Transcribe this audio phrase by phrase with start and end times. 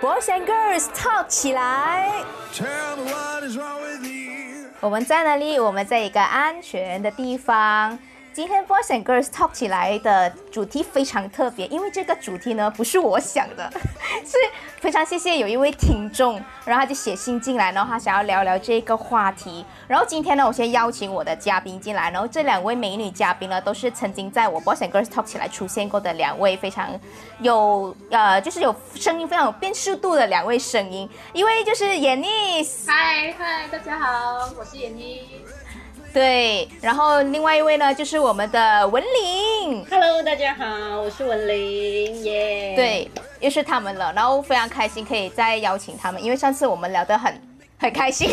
[0.00, 2.08] Boys and Girls Talk 起来。
[4.80, 5.58] 我们在哪里？
[5.58, 7.98] 我们在一个安全的地方。
[8.38, 13.68] 今天 Boys and Girls Talk 起来的主题非常特别，因为这个主题呢不是我想的，
[14.24, 14.36] 是
[14.76, 19.66] 非常谢谢有一位听众，然后他就写信进来，然后他想要聊聊这个话题。
[19.88, 26.88] 然后今天呢，我先邀请我的嘉宾进来，然后这两位美女嘉宾呢，都是曾经在我 Boys and Girls Talk 起来出现过的两位非常
[27.40, 32.28] 有呃，就是有声音非常有辨识度的两位声音，一位就是闫妮，
[32.86, 35.44] 嗨嗨，大家好，我是闫妮。
[36.12, 39.86] 对，然后另外一位呢，就是我们的文玲。
[39.90, 47.40] Hello，大家好，我是文玲，耶、对，又是他们了，然后非常开心可以再邀请他们，因为上次我们聊得很
[47.78, 48.28] 很开心，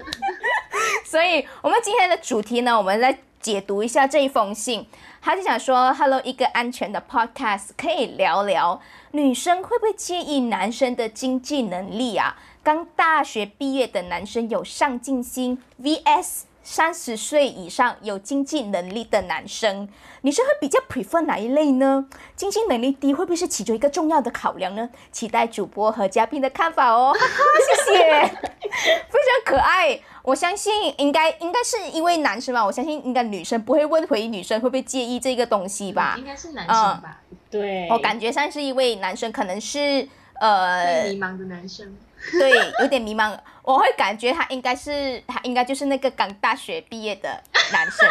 [1.04, 4.86] 所以我们今天的主题呢，我们来解读一下这一封信。
[5.20, 8.80] 他就想说，Hello，一个安全的 Podcast 可以聊聊
[9.12, 12.36] 女生会不会介意男生的经济能力啊？
[12.64, 16.42] 刚大学毕业的男生有上进心 VS。
[16.62, 19.88] 三十岁以上有经济能力的男生，
[20.20, 22.06] 你是会比较 prefer 哪一类呢？
[22.36, 24.88] 经济能力低会不会是其中一个重要的考量呢？
[25.10, 27.42] 期待主播和嘉宾的看法哦，哈哈，
[27.86, 30.00] 谢谢，非常可爱。
[30.22, 36.14] 我相信应该应该是因为男生吧，我相信应该女生不会问回女生会不会介意这个东西吧？
[36.16, 37.20] 应该是男生吧？
[37.50, 40.06] 对，我感觉像是一位男生，可能是
[40.40, 41.92] 呃迷茫的男生。
[42.38, 43.36] 对，有点迷茫。
[43.62, 47.40] 我会感觉他应该是，他应该就是那个刚大学毕业的
[47.72, 48.08] 男生，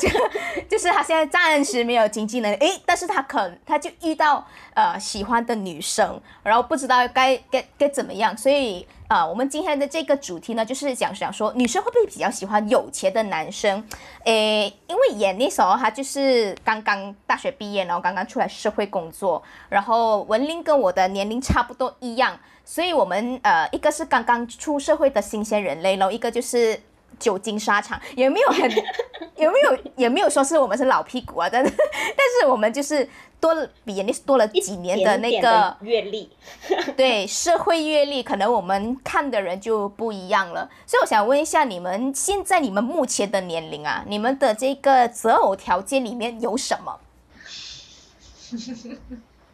[0.00, 0.08] 就
[0.70, 13.84] 就是他现在暂时没有经济能力，诶，但是他可他就遇到呃喜欢的女生，然后不知道该该该怎么样，所以呃，我们今天的这个主题呢，就是想想说女生会不会比较喜欢有钱的男生？
[14.24, 22.38] 诶，因为演那时候他就是刚刚大学毕业，然后刚刚出来社会工作，然后文玲跟我的年龄差不多一样。
[22.64, 26.80] 所以，我们呃，一个是刚刚出社会的新鲜人类，然后一个就是
[27.18, 28.70] 久经沙场，也没有很，
[29.36, 33.08] 也没有也没有说是我们是老屁股啊，但 是但是我们就是
[33.38, 36.30] 多了比人家多了几年的那个阅历，
[36.96, 40.68] 对社会阅历，可能我们看的人就不一样了。
[40.86, 46.98] 所以我想问一下，你们现在你们目前的年龄啊，你们的这个择偶条件里面有什么？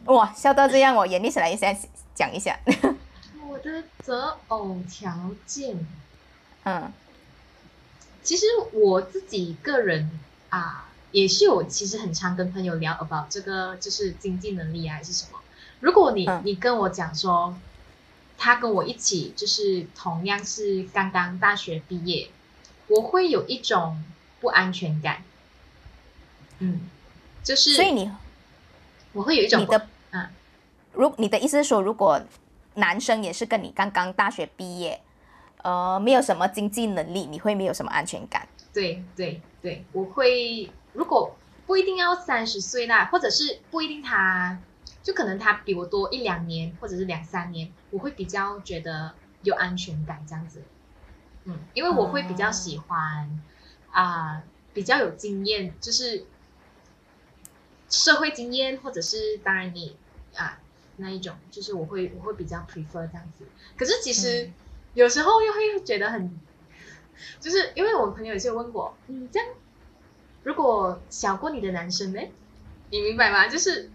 [0.05, 1.75] 哇，笑到这样，我眼泪起来一下
[2.15, 2.57] 讲一下。
[3.61, 5.85] 我的择偶条件，
[6.63, 6.91] 嗯，
[8.23, 15.37] 其实我自己个人啊，也是有其实很常跟朋友聊 about 这个，就是经济能力啊，还是什么。
[15.79, 17.55] 如果你、嗯你跟我讲说，
[18.35, 22.31] 他跟我一起就是同样是刚刚大学毕业，
[22.87, 24.03] 我会有一种
[24.39, 25.23] 不安全感。
[26.57, 26.89] 嗯，
[27.43, 28.11] 就是所以你
[29.13, 30.29] 我会有一种你的嗯
[30.93, 32.19] 如你的意思是说，如果
[32.75, 35.01] 男生也是跟你刚刚大学毕业，
[35.63, 38.47] 呃，没有什么经济能力，你会没有什么安全感？
[38.73, 44.57] 对对对，我会如果不一定要三十岁啦，或者是不一定他，
[45.03, 50.63] 就可能他比我多一两年，或者是两三年，我会比较觉得有安全感这样子。
[51.43, 53.39] 嗯，因为我会比较喜欢
[53.91, 54.41] 啊、
[54.73, 56.25] 比较有经验，就是
[57.89, 59.97] 社会经验，或者是当然你
[60.37, 60.60] 啊
[61.01, 63.45] 那一种，就是我会我会比较 prefer 这样子。
[63.77, 64.53] 可是其实嗯
[64.93, 66.39] 有时候又会觉得很，
[67.39, 69.49] 就是因为我朋友也是问过，嗯，这样
[70.43, 72.21] 如果小过你的男生呢，
[72.89, 73.47] 你明白吗？
[73.47, 73.89] 就是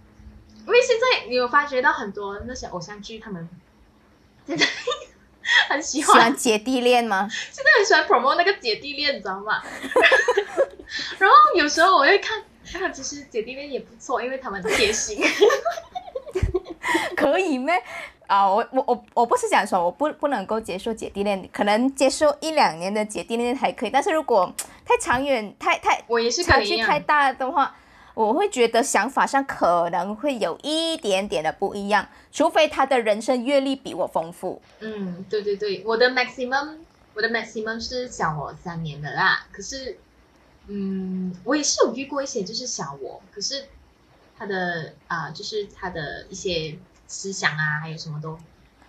[0.67, 3.49] 因为现在你有发觉到很多那些偶像剧，他们
[4.47, 4.67] 现在
[5.69, 7.29] 很喜喜欢欢姐弟恋吗？
[7.31, 9.63] 现在很喜欢 promote 那个姐弟恋，你知道吗？
[11.19, 12.41] 然后有时候我会看，
[12.83, 15.21] 啊，其实姐弟恋也不错，因为他们很贴心。
[17.17, 17.75] 可以咩？
[18.27, 24.53] 啊，我我我我不是想说我不不能够接受姐弟恋，可能接受一两年的姐弟恋还可以，但是如果
[24.85, 27.77] 太长远、太太我也是差距太大的话，
[28.15, 34.61] 我会觉得想法上可能会有一点点的不一样，除非他的人生阅历比我丰富。
[34.81, 36.79] 嗯，对对对，我的 maximum
[37.15, 39.47] 我的 maximum 是小我三年的啦。
[39.53, 39.97] 可是，
[40.67, 43.67] 嗯，我也是有遇过一些就是小我，可是
[44.39, 48.39] 他的啊、就是他的一些思想啊，还有什么都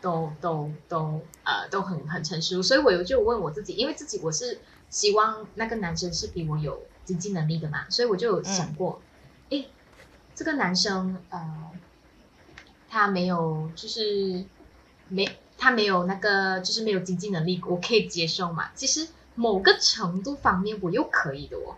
[0.01, 4.59] 都都都呃都很很成熟，所以我有就问我自己，因为自己我是
[4.89, 9.01] 希望那个男生是比我有经济能力的嘛，所以我就有想过，
[9.49, 9.71] 诶，
[10.35, 11.71] 这个男生呃，
[12.88, 14.45] 他没有就是
[15.07, 18.71] 没他没有那个就是没有经济能力，我可以接受嘛。
[18.75, 21.77] 其实某个程度方面我又可以的哦，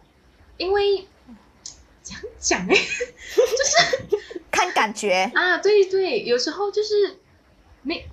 [0.58, 1.08] 因为
[2.40, 2.76] 讲哎，
[4.52, 7.20] 看感觉，啊，对对，有时候就是
[7.82, 8.08] 没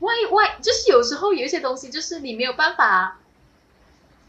[0.00, 3.18] 外外就是有时候有一些东西就是你没有办法，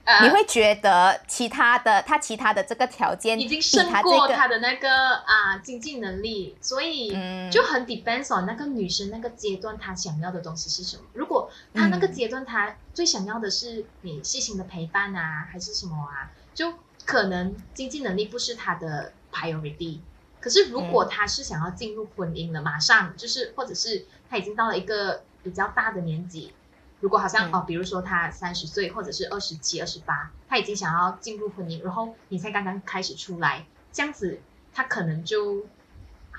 [0.05, 7.49] 呃，你会觉得其他的他其他的这个条件已经比胜他过他的那个啊经济能力，所以嗯。
[7.51, 11.03] 就很 depends on 那个女生那个阶段她想要的东西是什么。
[11.13, 12.11] 如果她那个嗯。
[12.13, 16.73] 阶段她最想要的是你细心的陪伴啊，还是什么啊，就
[17.05, 19.99] 可能经济能力不是他的 priority。
[20.39, 26.51] 可是如果他是想要进入婚姻了，马上就是或者是他已经到了一个比较大的年纪，
[26.99, 34.39] 如果好像、嗯哦，比如说他三十岁或者是二十七、二十八，他已经想要进入婚姻，然后你才刚刚开始出来，这样子
[34.73, 35.65] 他可能就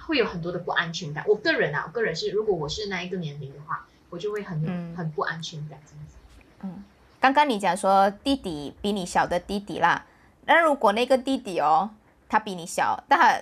[0.06, 1.25] 会有很多的不安全感。
[1.26, 6.17] 我个人啊，我个人是，如果我是那一个年龄的话，我就会很很不安全感这样子。
[6.60, 6.84] 嗯，
[7.20, 10.05] 刚刚你讲说弟弟比你小的弟弟啦，
[10.46, 11.88] 那如果那个弟弟哦，
[12.29, 13.35] 他比你小，但他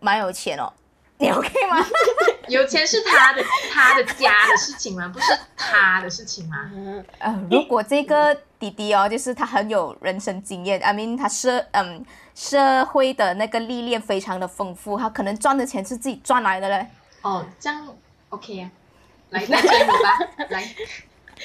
[0.00, 0.72] 蛮有钱哦，
[1.18, 1.84] 你 OK 吗？
[2.48, 5.08] 有钱是他的他的家的事情吗？
[5.12, 5.26] 不是
[5.56, 6.70] 他的事情吗？
[6.74, 12.04] 嗯，呃，如果这个弟弟哦，就是他很有人生经验，I mean 他社嗯
[12.34, 16.86] 社会的那个历练非常的丰富，他可能赚的钱是自己赚来的嘞。
[17.22, 17.86] 哦，这样
[18.30, 18.70] OK 啊，
[19.30, 20.18] 来来追我吧，
[20.48, 20.64] 来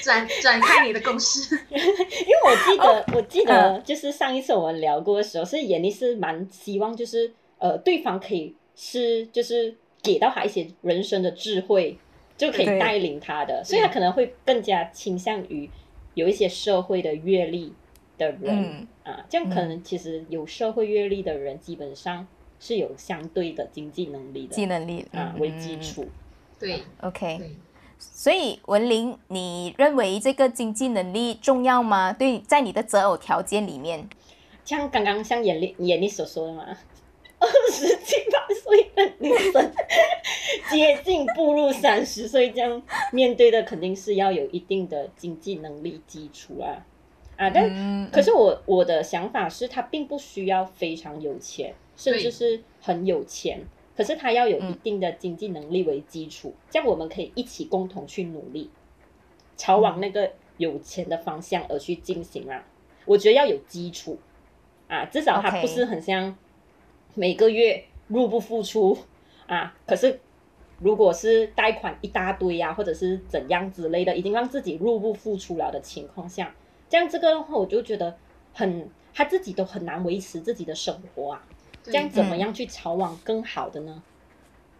[0.02, 1.54] 转转开你的公式。
[1.70, 11.98] 因为我记得，我记得就是上一次我们聊过的时候，是眼力是蛮希望就是呃对方可以是就是给到他一些人生的智慧，
[12.36, 15.68] 就可以带领他的，所以他可能会更加倾向于
[16.14, 17.72] 有一些社会的阅历
[18.18, 18.86] 的人、嗯。
[19.04, 22.26] 啊，这样可能其实有社会阅历的人基本上
[22.58, 26.08] 是有相对的经济能力的经济能力啊嗯为基础。
[26.58, 26.82] 对。
[27.02, 27.50] OK，对，
[27.98, 32.12] 所以文玲，你认为这个经济能力重要吗？
[32.12, 34.08] 对，在你的择偶条件里面，
[34.64, 36.64] 像刚刚像眼力眼力所说的嘛，
[37.38, 39.72] 二十七八岁的女生
[40.70, 42.82] 接近步入三十岁，这样
[43.12, 46.84] 面对的肯定是要有一定的经济能力基础啊。
[47.36, 47.50] 啊！
[47.50, 53.60] 但、嗯可是我我的想法是，他并不需要非常有钱，甚至是很有钱，
[53.96, 58.70] 可是他要有一嗯定的经济能力为基础，这样我们可以一起共同去努力，
[59.56, 62.64] 朝往那个有钱的方向而去进行啊。
[63.04, 64.18] 我觉得要有基础
[64.88, 66.36] 啊，至少他不是很像
[67.14, 68.96] 每个月入不敷出
[69.48, 70.20] 啊，可是。
[70.78, 76.54] 如果是贷款一大堆啊，或者是怎样之类的，已经让自己入不敷出了的情况下，
[76.86, 78.14] 这样这个的话，我就觉得
[78.52, 81.42] 很他自己都很难维持自己的生活啊。
[81.86, 84.02] 对这样怎么嗯样去朝往更好的呢？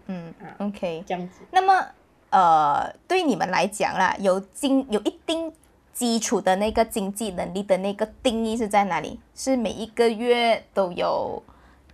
[0.07, 1.03] 嗯啊，OK。
[1.07, 1.87] 这样子，那么，
[2.31, 5.53] 呃，对你们来讲啦，有经有一定
[5.93, 9.19] 基础的那个经济能力的那个定义是在哪里？
[9.35, 11.43] 是每一个月都有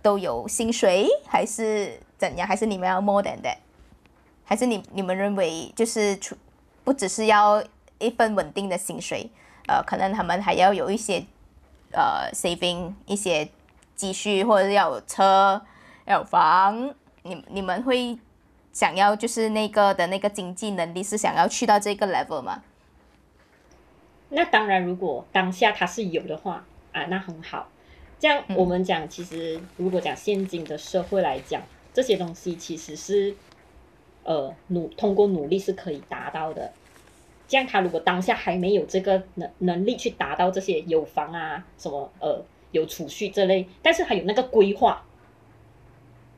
[0.01, 2.47] 都有薪水，还是怎样？
[2.47, 3.57] 还是你们要 more than that？
[4.43, 6.35] 还是你你们认为就是除
[6.83, 7.63] 不只是要
[7.97, 9.29] 一份稳定的薪水，
[9.67, 11.23] 呃，可能他们还要有一些
[11.93, 13.47] 呃 saving 一些
[13.95, 15.61] 积蓄，或者要有车，
[16.05, 16.93] 要有房。
[17.23, 18.17] 你你们会
[18.71, 22.63] 想要就是那个的那个经济能力是想要去到这个 level 吗？
[24.29, 27.69] 那当然，如果当下他是有的话啊，那很好。
[28.19, 31.61] 这样我们讲，其实如果讲现今的社会来讲，
[31.93, 33.35] 这些东西其实是
[34.23, 36.71] 呃努通过努力是可以达到的。
[37.47, 42.41] 这样他如果当下还没有这个能能力去达到这些有房啊什么呃
[42.73, 45.05] 有储蓄这类，但是还有那个规划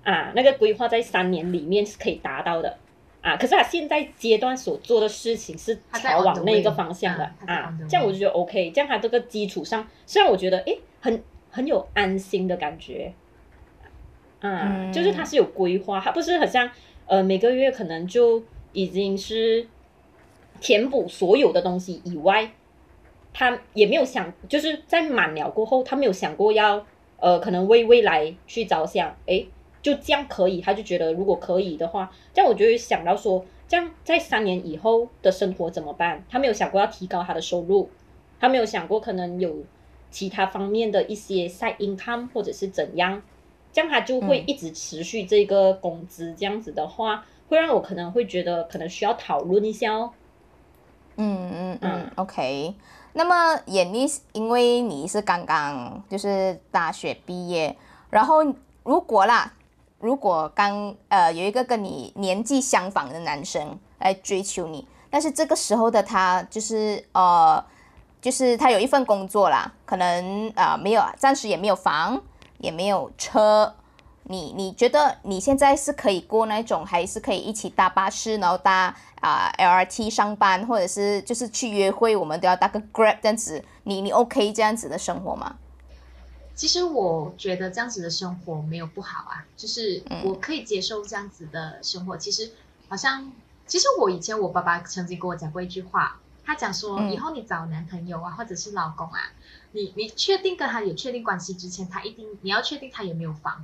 [0.03, 2.77] 啊，那个规划在三年里面是可以达到的
[3.21, 3.35] 啊。
[3.35, 8.69] 可是他现在阶段所做的事情是朝往那个方向的啊这样我就觉得 OK。
[8.69, 13.11] 这样他这个基础上，虽然我觉得诶很很有安心的感觉，
[14.41, 16.69] 啊，嗯就是他是有规划，他不是很像
[17.07, 19.65] 呃每个月可能就已经是
[20.59, 22.51] 填补所有的东西以外，
[23.37, 26.85] 他也没有想，就是在满了过后，他没有想过要
[27.19, 29.45] 呃可能为未来去着想，诶，
[29.81, 36.23] 就这样可以，他就觉得如果可以的话，这样我就会想到说，这样在三年以后的生活怎么办？
[36.29, 37.89] 他没有想过要提高他的收入，
[38.39, 39.53] 他没有想过可能有
[40.09, 43.21] 其他方面的一些 side income 或者是怎样，
[43.73, 50.13] 这样他就会嗯一直持续这个工资，这样子的话，会让我可能会觉得可能需要讨论一下哦。
[51.17, 52.73] 嗯嗯嗯嗯，OK。
[53.17, 57.73] 那么眼力，因为你是刚刚就是大学毕业，
[58.09, 58.43] 然后
[58.83, 59.53] 如果啦，
[59.99, 67.63] 如果刚呃有一个跟你年纪相仿的男生来追求你，但是这个时候的他就是呃，
[68.21, 72.21] 就是他有一份工作啦，可能啊、呃没有，暂时也没有房，
[72.57, 73.73] 也没有车，
[74.27, 85.57] 你你觉得你现在是可以过那种，还是可以一起搭巴士，然后搭啊、LRT 上班，或者是就是去约会，我们都要搭个 Grab 这样子，你你 OK 这样子的生活吗？
[86.55, 92.17] 其实我觉得这样子的生活没有不好啊，就是嗯我可以接受这样子的生活。
[92.17, 92.51] 其实
[92.87, 93.31] 好像，
[93.67, 99.19] 其实我以前我爸爸曾经跟我讲过一句话，他讲说，嗯以后你找男朋友啊，或者是老公啊，
[99.73, 103.63] 你你确定跟他有确定关系之前，他一定你要确定他有没有房。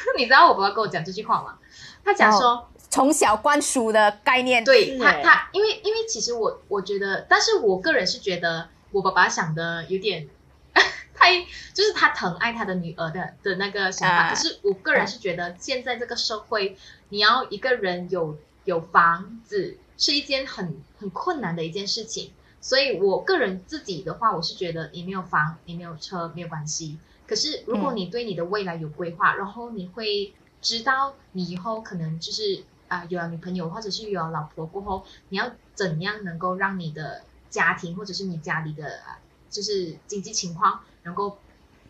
[0.16, 1.58] 你知道我爸爸跟我讲这句话吗？
[2.04, 10.26] 他讲说，从小灌输的概念，对他他，因为因为其实我我觉得，但是我个人是觉得我爸爸想的有点
[11.14, 14.16] 太，就是他疼爱他的女儿的的那个想法。
[14.16, 16.76] 啊可是我个人是觉得，现在这个社会，
[17.10, 22.32] 你要一个人有有房子是一件很很困难的一件事情。
[22.60, 26.98] 所以我个人自己的话，我是觉得你没有房，你没有车没有关系。
[27.28, 39.20] 可是如果嗯你对你的未来有规划，然后你会知道你以后可能就是啊、有了女朋友或者是有了老婆过后，你要怎样能够让你的家庭或者是你家里的啊
[39.50, 41.38] 就是经济情况能够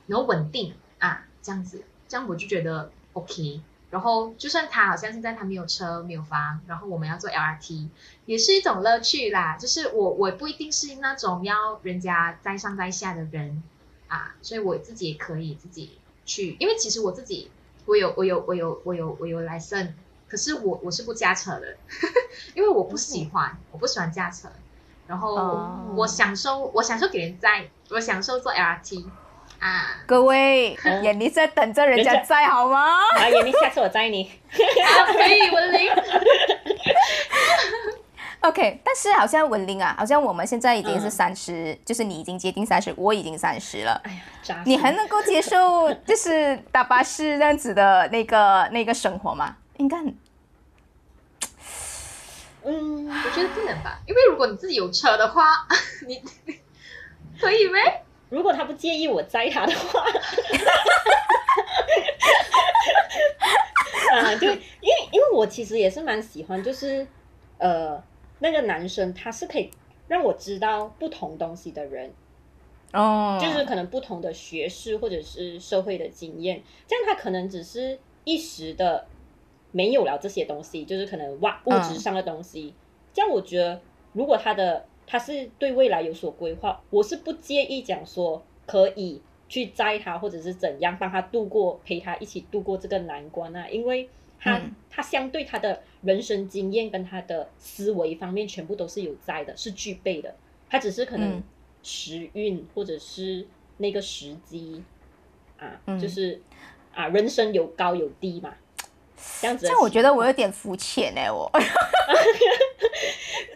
[0.07, 3.61] 能够稳定啊，这样子，这样我就觉得 OK。
[3.91, 7.89] 然后就算他好像现在他没有车没有房，然后我们要做 LRT，
[8.27, 9.57] 也是一种乐趣啦。
[9.57, 13.63] 就是我我不一定是那种要人家在上在下的人
[14.09, 17.51] 啊，所以我自己也可以自己去，因为其实我自己
[17.87, 19.95] 我有我有我有我有我有来生，
[20.29, 21.77] 可是我我是不加车的，
[22.55, 24.49] 因为我不喜欢，我不喜欢驾车。
[25.07, 29.07] 然后哦我享受我享受给人载，我享受做 LRT
[29.59, 30.03] 啊。
[30.07, 32.85] 各位哦眼力在等着人家在好吗？
[33.17, 34.31] 啊，眼妮下次我载你。
[34.53, 35.89] 啊，可以，我的零。
[38.41, 44.01] OK，但是好像文玲啊，好像我们现在已经是嗯三十、就是你已经接近三十，我已经三十了。
[44.05, 49.57] 哎呀，扎你还能够接受就是搭巴士这样子的那个那个生活吗？
[49.79, 49.97] 应该
[52.65, 55.67] 嗯，我觉得不能吧，因为如果你自己有车的话，
[56.07, 56.23] 你
[57.41, 58.05] 可以呗？
[58.31, 60.03] 如果他不介意我载他的话，
[64.13, 64.49] 啊，对，
[64.81, 67.07] 因为因为我其实也是蛮喜欢，就是
[67.59, 68.01] 呃，
[68.41, 69.71] 那个男生他是可以
[70.07, 72.11] 让我知道不同东西的人，
[72.93, 79.07] 哦，就是可能不同的学识或者是社会的经验，这样他可能只是一时的
[79.73, 82.75] 没有了这些东西，就是可能哇物质上的东西。
[83.13, 83.81] 这样我觉得，
[84.13, 94.09] 如果他的他是对未来有所规划，我是不介意讲说可以去载他，或者是怎样帮他度过，陪他一起度过这个难关啊，因为
[94.41, 94.75] 他、嗯。
[94.91, 100.35] 他相对他的人生经验跟他的思维方面全部都是有在的，是具备的。
[100.69, 101.43] 他只是可能嗯。
[101.83, 104.83] 时运或者是那个时机
[105.59, 105.99] 啊，嗯。
[105.99, 106.41] 就是
[106.95, 108.53] 啊，人生有高有低嘛，
[109.41, 109.67] 这样子。
[109.67, 111.51] 这样我觉得我有点肤浅哎，我。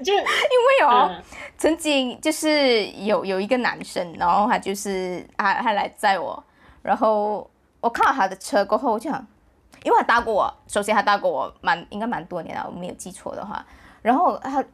[0.05, 1.23] 就因为哦，嗯。
[1.59, 6.43] 曾经就是有有一个男生，然后他就是他他来载我，
[6.83, 7.49] 然后
[7.81, 9.25] 我看到他的车过后，我就想，
[9.85, 13.65] 因为他搭过我，首先他搭过我蛮应该蛮多年了，我没有记错的话，
[14.01, 14.65] 然后他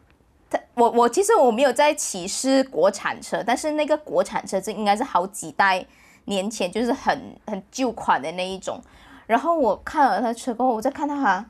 [0.51, 5.85] 他我我其实我没有在歧视国产车，但是那个国产车这应该是好几代
[6.27, 8.81] 年前就是很很旧款的那一种，
[9.27, 11.45] 然后我看了他车过后，我再看到他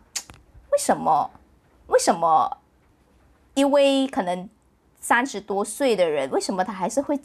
[0.71, 1.31] 为什么
[1.89, 2.59] 为什么
[3.55, 4.49] 因为可能
[5.01, 7.19] 三十多岁的人，为什么他还是会，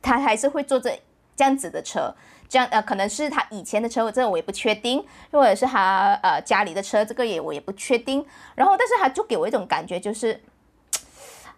[0.00, 1.00] 他还是会坐这
[1.34, 2.14] 这样子的车？
[2.48, 8.24] 这样呃，可能是他以前的车，这个我也不确定，或者是他呃家里的车，这个也我也不确定。
[8.54, 10.40] 然后，但是他就给我一种感觉，就是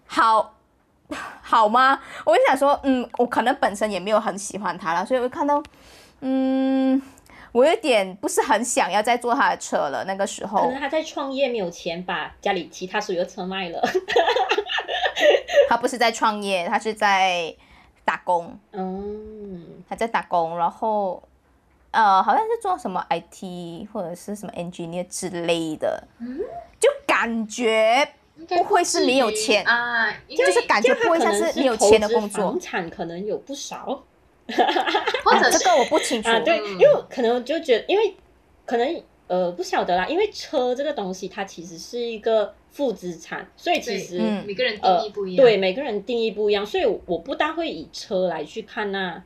[0.07, 0.55] 好
[1.43, 2.01] 好吗？
[2.25, 5.63] 我就想说，嗯，我可能本身也没有很喜欢他了，所以我看到，
[6.21, 7.01] 嗯，
[7.53, 10.05] 我有点不是很想要再坐他的车了。
[10.05, 13.83] 那个时候可能，他在创业没有钱把家里其他所有的车卖了。
[15.69, 17.55] 他不是在创业，他是在
[18.09, 18.59] 打工。
[18.73, 21.23] 嗯，还在打工，然后
[21.91, 26.39] 呃，好像是做什么 IT 或者是什么 engineer 之类的，嗯，
[26.81, 28.09] 就感觉
[28.49, 34.03] 不会是没有钱啊，就是感觉不会像是没有钱的工作房产可能有不少
[35.25, 36.31] 或者是啊这个我不清楚。
[36.31, 36.41] 啊。
[36.41, 38.17] 对，嗯因为可能就觉得，因为
[38.65, 45.45] 可能呃不晓得啦，因为车这个东西它其实是一个负资产，所以其对实嗯每个人定呃义不一样。
[45.45, 49.23] 对，每个人定义不一样，所以我不大会以车来去看那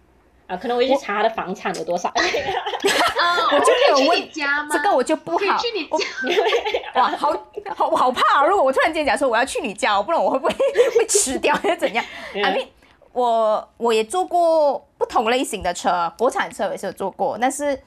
[0.47, 2.09] 啊，可能我会去查他的房产有多少。
[2.09, 2.15] 啊，
[3.53, 4.71] 我就没有可以问家吗？
[4.73, 7.01] 这个我就不好，去你家。
[7.01, 7.33] 哇，好
[7.75, 8.47] 好好怕、啊！
[8.47, 10.55] 如果我突然间讲说我要去你家，不然我会不会
[10.99, 12.05] 会吃掉还是怎样？
[12.35, 12.67] 嗯 I mean，
[13.13, 17.79] 我我也坐过不同类型的车，国产车我也是有坐过，但是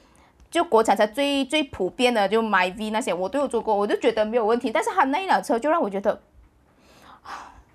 [0.50, 4.70] 就国产车最最普遍的就 My V 那些我都有坐过，我就觉得没有问题。
[4.70, 6.20] 但是他那一辆车就让我觉得，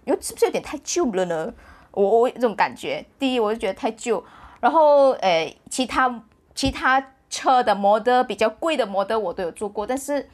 [0.06, 1.54] 有是不是有点太旧了呢？
[1.92, 4.24] 我我这种感觉，第一我就觉得太旧，
[4.62, 6.24] 然后诶，其他
[6.56, 10.30] 其他车的 model 比较贵的 model 我都有坐过，但是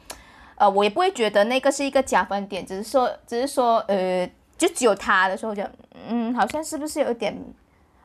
[0.54, 5.62] 呃，我也不会觉得那个是一个加分点，只是说只是说呃，就只有他的时候就
[6.08, 7.36] 嗯，好像是不是有点，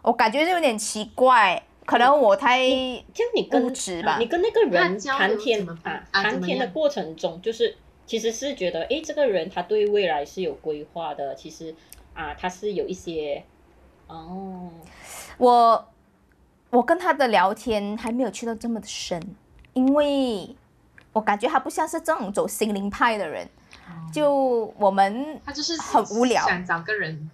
[0.01, 4.13] 我感觉就有点奇怪，可能我太这样你跟物质吧。
[4.13, 7.75] 啊你跟那个人谈天啊，谈天的过程中，就是
[8.05, 11.73] 其实是觉得，诶，这个人他对未来是有规划的，其实
[12.13, 13.43] 啊，他是有一些
[14.07, 14.69] 哦，
[15.37, 15.87] 我
[16.69, 19.21] 我跟他的聊天还没有去到这么的深，
[19.73, 20.55] 因为
[21.11, 23.47] 我感觉他不像是这种走心灵派的人，
[24.11, 26.45] 就我们他就是很无聊。
[26.45, 27.29] 想找个人。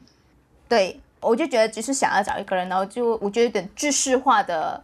[0.67, 4.81] 对我就觉得只是想要找一个人，然后就我觉得有点知识化的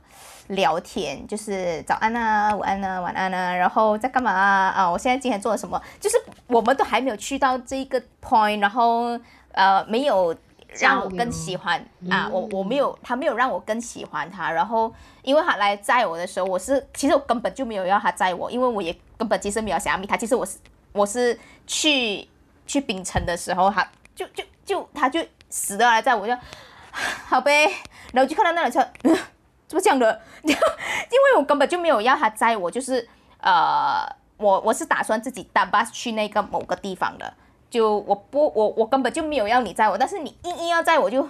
[0.48, 4.70] 聊天，就是早安啊、午安啊、晚安啊，然后在干嘛啊？
[4.70, 5.82] 啊，我现在今天做了什么？
[6.00, 9.20] 就是我们都还没有去到这个 point，然后
[9.54, 10.36] 呃没有
[10.80, 20.58] 让我更喜欢啊，我我没有他没有让我更喜欢他，然后因为他来载我的时候，我是其实我根本就没有要他载我，因为我也根本其实没有想要密他，其实我是
[20.92, 22.27] 我是去
[22.68, 26.33] 去槟城的时候，他就就就他就死的来载我就
[27.27, 27.65] 好呗，
[28.13, 29.17] 然后就看到那辆车，嗯
[29.67, 30.21] 怎么这样的？
[30.43, 33.07] 因为我根本就没有要他载我，就是
[33.41, 34.05] 呃，
[34.37, 37.33] 我我是打算自己搭 bus 去那个某个地方的，
[37.69, 41.27] 就我不我我根本就没有要你载我，但是你硬硬要载我就，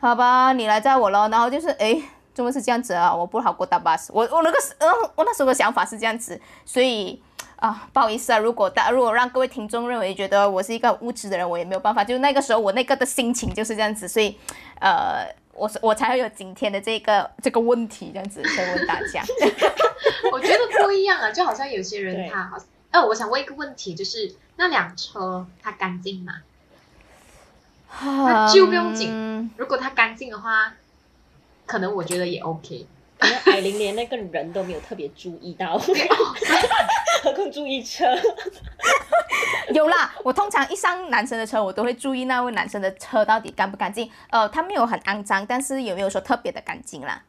[0.00, 3.14] 好吧，你来载我咯，然后就是诶，怎么是这样子啊？
[3.14, 7.22] 我不好过搭 bus，我我那个嗯呃我那时候的想法是这样子，所以。
[7.56, 12.04] 啊，不好意思啊，如果大如果让各位听众认为觉得我是一个很物质的人，我也没有办法。
[12.04, 14.36] 就那个时候我那个的心情就是这样子，所以，
[14.80, 19.22] 呃，我我才会有今天的这个这个问题这样子在问大家。
[20.32, 22.58] 我觉得不一样啊，就好像有些人他好，
[22.90, 26.34] 呃，我想问一个问题，就是那辆车它干净吗？
[28.02, 30.74] 那就不用紧嗯如果它干净的话，
[31.64, 32.86] 可能我觉得也 OK。
[33.24, 35.78] 可能艾琳连那个人都没有特别注意到，
[37.22, 38.04] 何况注意车。
[39.72, 44.10] 有啦，我通常一上男生的车，我都会注意那位男生的车到底干不干净。
[44.30, 47.22] 呃，他没有很肮脏，但是有没有说特别的干净啦？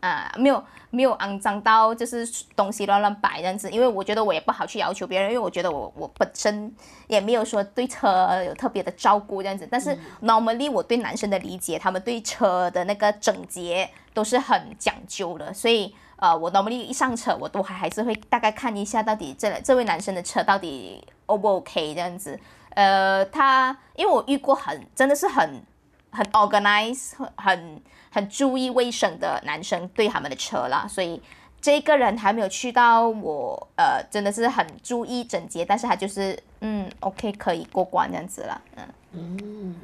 [0.00, 2.24] 啊、没有没有肮脏到就是
[2.54, 6.72] 东西乱乱摆这样子，因为我觉得我也不好去要求别人，因为我觉得我我本身
[7.08, 9.66] 也没有说对车有特别的照顾这样子。
[9.68, 22.36] 但是 normally 我对男生的理解，他们对车的那个整洁都是很讲究的，所以呃，我 normally 一上车，我都还还是会大概看一下到底这这位男生的车到底 O 不 OK 这样子。
[22.70, 25.62] 呃，他因为我遇过很真的是很
[26.10, 31.22] 很 organize 很很很注意卫生的男生对他们的车啦，所以
[31.60, 38.82] 这个人还没有去到我呃真的是很注意整洁，但是他就是嗯 OK 可以过关这样子了，嗯。
[39.12, 39.76] 嗯，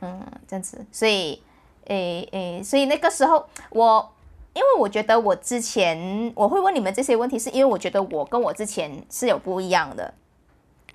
[0.00, 1.42] 嗯这样子，所以
[1.88, 4.12] 诶诶，所以那个时候我。
[4.54, 10.12] 因为我觉得我之前我会问你们这些问题，是因为我觉得我跟我之前是有不一样的。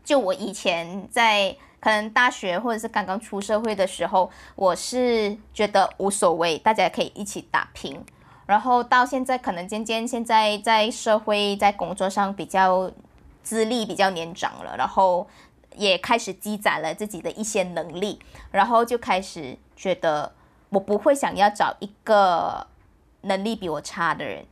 [0.03, 8.03] 就我以前在可能大学或者是刚刚出社会的时候，我是觉得无所谓，大家可以一起打拼。
[8.45, 12.91] 然后到现在，可能渐渐现在在社会在工作上比较
[13.43, 15.25] 资历比较年长了，然后
[15.77, 18.19] 也开始积攒了自己的一些能力，
[18.51, 20.34] 然后就开始觉得
[20.73, 22.65] 我不会想要找一个
[23.21, 24.43] 能力比我差的人，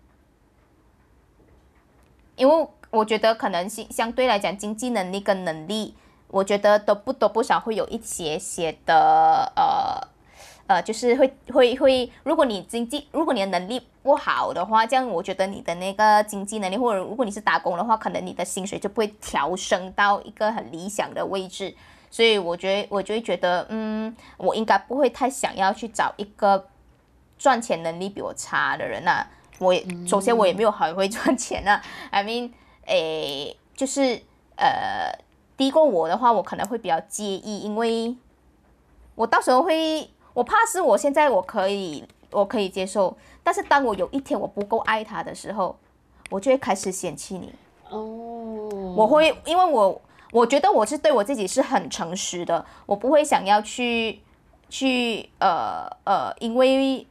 [2.35, 5.95] 因为我觉得可能相相对来讲，经济能力跟能力，
[6.27, 10.07] 我觉得都不多不少会有一些些的呃
[10.67, 21.75] 呃，就是会会会，如果你经济如果你的能力不好的话，这样我觉得你的那个经济能力，或者如果你是打工的话，可能你的薪水就不会调升到一个很理想的位置。
[22.11, 26.67] 所以我觉得我就会觉得，嗯，我应该不会太想要去找一个
[27.39, 29.25] 赚钱能力比我差的人啊。
[29.57, 32.51] 我也首先我也没有很会赚钱啊， I mean，
[32.85, 34.21] 诶，就是
[34.57, 35.17] 呃
[35.55, 38.15] 低过我的话，我可能会比较介意，因为
[39.15, 45.77] 我到时候会，我怕是我现在我可以我可以接受，但是当我有一天我不够爱他的时候，
[46.31, 47.53] 我就会开始嫌弃你。
[47.89, 47.99] 哦，
[48.97, 54.21] 我会，因为我我觉得我是对我自己是很诚实的，我不会想要去
[54.69, 57.05] 去呃呃，因为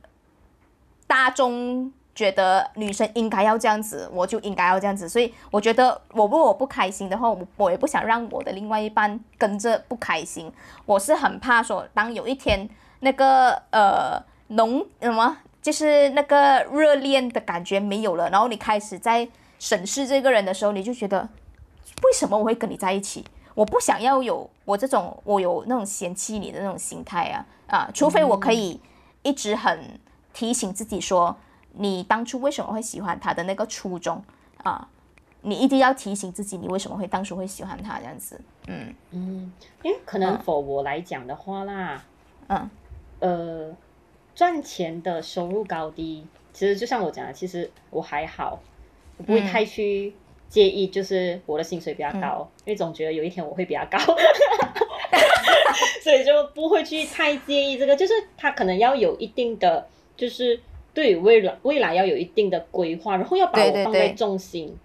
[1.07, 10.53] 大众觉得女生应该要这样子，我就应该要这样子，所以我觉得我如果我不开心的话，我我也不想让我的另外一半跟着不开心，
[10.87, 12.69] 我是很怕说，当有一天
[13.01, 19.29] 那个呃浓什么就是那个热恋的感觉没有了，然后你开始在
[19.59, 21.29] 审视这个人的时候，你就觉得
[22.03, 23.25] 为什么我会跟你在一起？
[23.55, 27.91] 我不想要有我这种我有那种嫌弃你的那种心态啊啊！
[27.93, 28.81] 除非我可以
[29.23, 30.01] 一直很
[30.33, 31.37] 提醒自己说，
[31.73, 34.23] 你当初为什么会喜欢他的那个初衷
[34.63, 34.89] 啊，
[35.43, 38.41] 你一定要提醒自己，你为什么会当初会喜欢他这样子。
[38.67, 42.03] 嗯嗯，因为可能否我来讲的话啦，
[42.47, 42.71] 嗯
[43.19, 43.77] 呃，
[44.35, 48.61] 赚钱的收入高低，其实就像我讲的，其实我还好，
[49.19, 50.15] 我不会嗯太去
[50.51, 53.99] 介意，就是我的薪水比较高，因为总觉得有一天我会比较高，
[56.03, 57.97] 所以就不会去太介意这个。
[57.97, 59.87] 就是他可能要有一定的，
[60.17, 60.61] 就是
[60.93, 64.77] 对于未来未来要有一定的规划，然后要把我放在重心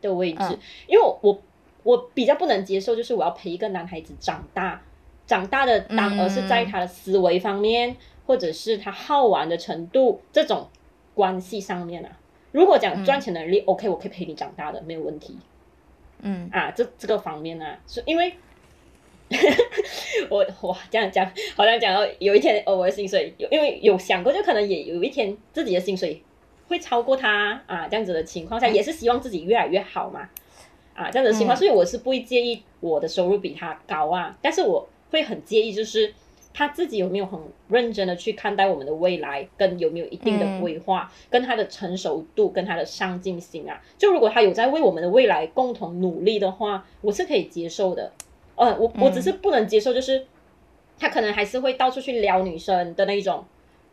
[0.00, 1.42] 的位置，嗯因为我我
[1.82, 4.80] 我比较不能接受，就是我要陪一个男孩子长大。
[5.26, 10.68] 长大的当而是在他的思维方面，或者是他好玩的程度这种
[11.14, 12.10] 关系上面啊。
[12.54, 15.36] 如果讲赚钱能力、o k 我可以陪你长大的，没有问题
[16.20, 16.70] 嗯啊。
[16.70, 18.32] 这这个方面呢、啊，是因为
[20.30, 26.22] 我哇这样讲，好像讲到有一天哦，我的薪水有，因为有想过，就可能也有一天自己的薪水
[26.68, 30.30] 会超过他啊，这样子的情况下，也是希望自己越来越好嘛。
[30.94, 36.14] 啊，这样子的情况，嗯所以我是不会介意我的收入比他高啊，但是我会很介意，就是
[36.54, 37.38] 他自己有没有很
[37.68, 43.82] 认真的去看待我们的未来，跟有没有一定的嗯规划，跟他的成熟度，跟他的上进心啊。
[43.98, 48.12] 就如果他有在为我们的未来共同努力的话，我是可以接受的。
[48.54, 50.26] 呃，我我只是不能接受，就是
[50.96, 53.44] 他可能还是会到处去撩女生的那一种。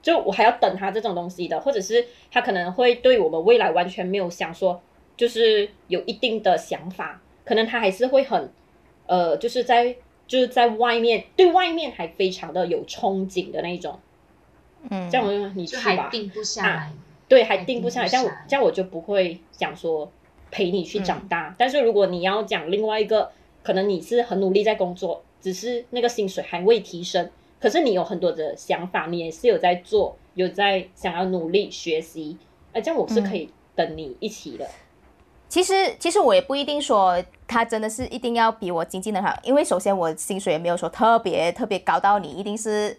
[0.04, 4.82] 就我还要等他这种东西的，或者是他可能会对我们未来完全没有想说，
[5.15, 8.50] 就是有一定的想法，可能他还是会很，
[9.06, 9.95] 呃，就是在
[10.32, 14.00] 就是在外面对外面还非常的有憧憬的那一种，
[14.89, 16.94] 嗯，这样我就你去吧，定不下来。
[17.28, 20.10] 对，还还定不下来，这样我这样我就不会想说
[20.50, 21.54] 陪你去长大。
[21.58, 23.30] 但是如果你要讲另外一个，
[23.62, 32.38] 可能你是很努力在工作，只是那个薪水还未提升，可是你有很多的想法，你也是有在做，有在想要努力学习，
[32.72, 34.65] 哎，这样我是可以等你一起的。
[35.52, 42.98] 其实，其实我也不一定说他真的是一定要比我经济能好，因为首先我薪水也没有说特别特别高到你一定是，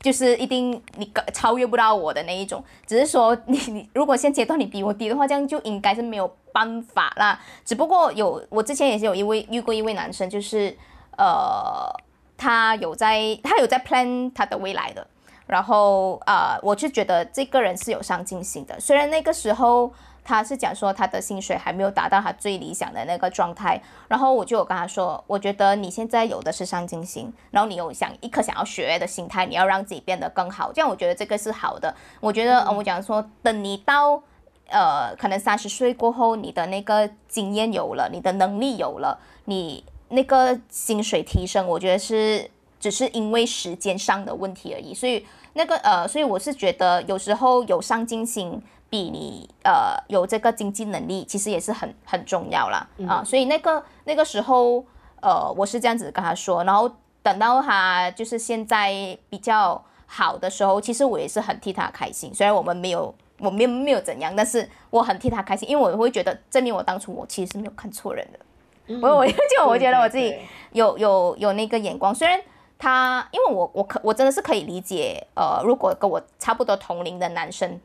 [0.00, 7.40] 就是一定你超越不到我的那一种，只是说你你如果现阶段你比我低的话，这样就应该是没有办法啦。
[7.64, 10.76] 只不过有我之前也是有一位遇过一位男生，就是
[11.16, 11.88] 呃，
[12.36, 15.06] 他有在他有在 plan 他的未来的，
[15.46, 19.92] 然后呃，我就觉得这个人是有上进心的，虽然那个时候。
[20.26, 31.94] 他是讲说他的薪水还没有达到他最理想的那个状态，然后我就有跟他说，我觉得你现在有的是上进心，然后你有想一颗想要学的心态，你要让自己变得更好，这样我觉得这个是好的。
[32.18, 34.20] 我觉得，呃，我讲说，等你到
[34.68, 44.92] 呃可能三十岁过后，你的那个经验有了，你的能力有了，你那个薪水提升，我觉得是只是因为时间上的问题而已。
[44.92, 48.60] 所以那个呃，所以我是觉得有时候有上进心。
[48.88, 54.84] 比你呃有这个经济能力，其实也是很很重要啦、啊，所以那个那个时候
[55.20, 56.90] 呃我是这样子跟他说，然后
[57.22, 58.92] 等到他就是现在
[59.28, 68.38] 比较好的时候，其实我也是很替他开心，虽然我们没有我没有没有怎样，但是我很替他开心，因为我会觉得证明我当初我其实是没有看错人的，
[68.86, 69.00] 嗯。
[69.02, 70.34] 我我就我觉得我自己
[70.72, 72.40] 有有有那个眼光，虽然。
[72.78, 77.80] 他，因为我我可我真的是可以理解，呃，如果跟我差不多同龄的男生，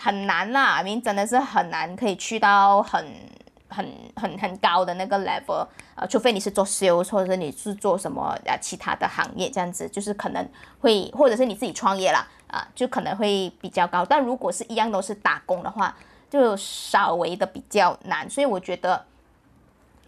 [0.00, 3.04] 很难啦，I mean 真的是很难可以去到很
[3.68, 3.84] 很
[4.14, 10.48] 很很高的那个 level，呃，除非你是做 sales 或者是你是做什么啊其他的行业这样子，就是可能
[10.80, 14.04] 会或者是你自己创业啦，啊、就可能会比较高。
[14.04, 15.94] 但如果是一样都是打工的话，
[16.30, 19.04] 就稍微的比较难，所以我觉得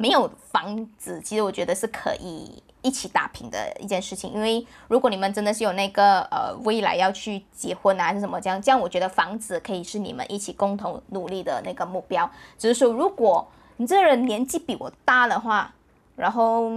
[0.00, 4.32] 没有房子，其实我觉得是可以一起打拼的一件事情。
[4.32, 12.30] 因为如果你们真的是有那个呃未来要去结婚啊，还是什么这样，这样我觉得房子可以是你们一起共同努力的那个目标。
[12.58, 15.70] 只是说，如果你这个人年纪比我大的话，
[16.16, 16.70] 然后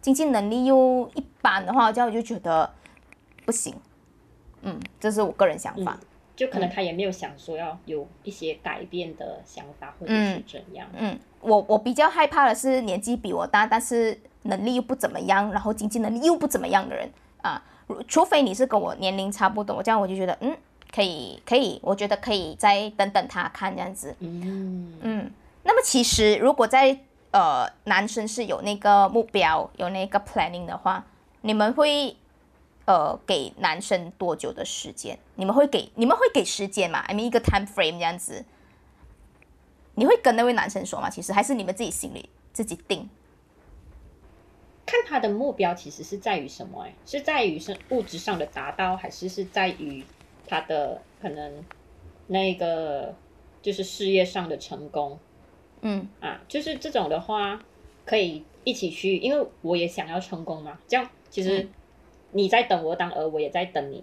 [0.00, 2.68] 经济能力又一般的话，这样我就觉得
[3.46, 3.72] 不行。
[4.62, 5.96] 嗯，这是我个人想法。
[6.40, 10.88] 就可能他也没有想说要有一些改变的想法，或者是怎样。
[10.96, 17.06] 嗯，我我比较害怕的是年纪比我大，但是能力又不怎么样，然后经济能力又不怎么样的人
[17.42, 17.62] 啊。
[18.08, 20.56] 除非你是跟我年龄差不多，这样我就觉得嗯，
[20.90, 24.16] 可以可以，我觉得可以再等等他看这样子。
[24.20, 25.30] 嗯嗯，
[25.62, 26.98] 那么其实如果在
[27.32, 31.04] 呃男生是有那个目标、有那个 planning 的话，
[31.42, 32.16] 你们会
[32.90, 35.16] 呃给男生多久的时间？
[35.36, 38.44] 你们会给你们会给时间吗？I mean 一个 time frame 这样子，
[39.94, 41.08] 你会跟那位男生说吗？
[41.08, 43.08] 其实还是你们自己心里自己定。
[44.84, 46.82] 看他的目标其实是在于什么？
[46.82, 50.04] 哎，是在于是物质上的达到，还是是在于
[50.48, 51.64] 他的可能
[52.26, 53.14] 那个
[53.62, 55.16] 就是事业上的成功？
[55.82, 57.62] 嗯啊，就是这种的话，
[58.04, 60.76] 可以一起去，因为我也想要成功嘛。
[60.88, 61.68] 这样其实
[62.32, 64.02] 你在等我当而，我也在等你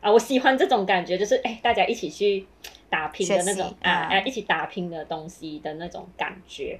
[0.00, 0.10] 啊。
[0.10, 2.46] 我喜欢这种感觉，就是哎，大家一起去
[2.90, 6.78] 打拼的那种啊，啊，一起打拼的东西的那种感觉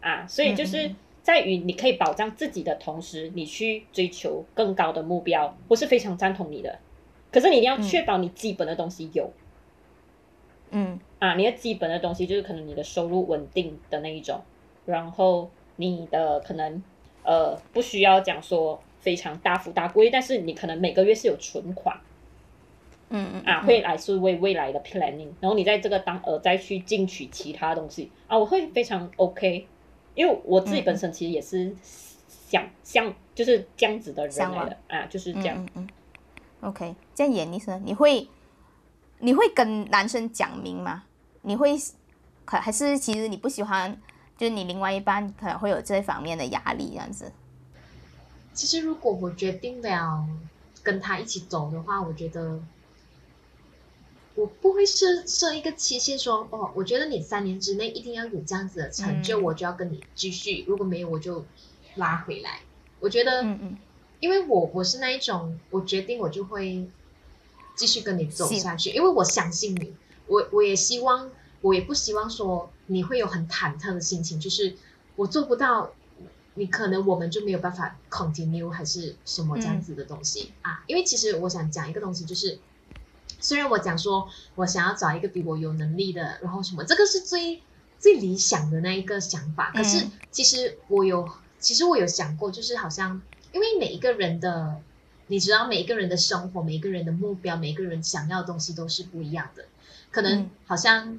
[0.00, 0.26] 啊。
[0.26, 0.90] 所以就是
[1.22, 6.78] 在于你可以保障自己的同时，你去追求更高的目标，我是非常赞同你的。
[7.30, 9.30] 可是你一定要确保你基本的东西有。
[10.70, 14.40] 嗯啊，你的基本的东西就是可能你的收入稳定的那一种，
[14.86, 16.82] 然后你的可能
[17.24, 21.98] 呃不需要讲说非常大富大贵，但是你可能每个月是有存款，
[23.10, 29.66] 嗯嗯啊，会来是为未来的 planning，然后你在这个当呃再去进取其他东西啊，我会非常 OK，
[30.14, 31.74] 因为我自己本身其实也是
[32.48, 35.56] 想像就是这样子的人来的啊，就是这样。
[35.56, 35.88] 嗯嗯
[36.60, 37.80] OK，这样演你呢？
[37.84, 38.26] 你会？
[39.20, 41.02] 你会跟男生讲明吗？
[41.42, 41.76] 你会
[42.44, 44.00] 可还是其实你不喜欢？
[44.36, 47.32] 就是你另外一半可能会有这方面的压力，这样子。
[48.58, 50.26] 其实如果我决定了
[50.82, 52.60] 跟他一起走的话，我觉得
[54.34, 60.64] 我不会设设一个期限，说哦，我觉得你三年之内一定要有这样子的成就，我就要跟你继续。
[60.66, 61.44] 如果没有，我就
[61.94, 62.62] 拉回来。
[62.98, 63.78] 我觉得，嗯嗯，
[64.18, 66.90] 因为我我是那一种，我决定我就会。
[67.76, 69.94] 继续跟你走下去，因为我相信你，
[70.26, 74.74] 我我也希望，我也不希望说你会有很忐忑的心情，就是
[75.14, 75.92] 我做不到，
[76.58, 80.84] 你可能我们就没有办法 continue 还是什么这样子的东西啊？
[80.86, 82.58] 因为其实我想讲一个东西，就是
[83.40, 87.62] 虽然我讲说我想要找一个比我有能力的，然后什么，这个是最
[87.98, 91.26] 最理想的那一个想法，可是其实我有，
[91.58, 94.82] 其实我有想过，就是好像因为每一个人的。
[95.30, 99.66] 你知道每一个人的生活，每一个人的目标，每一个人想要的东西都是不一样的。
[100.10, 101.18] 可能好像，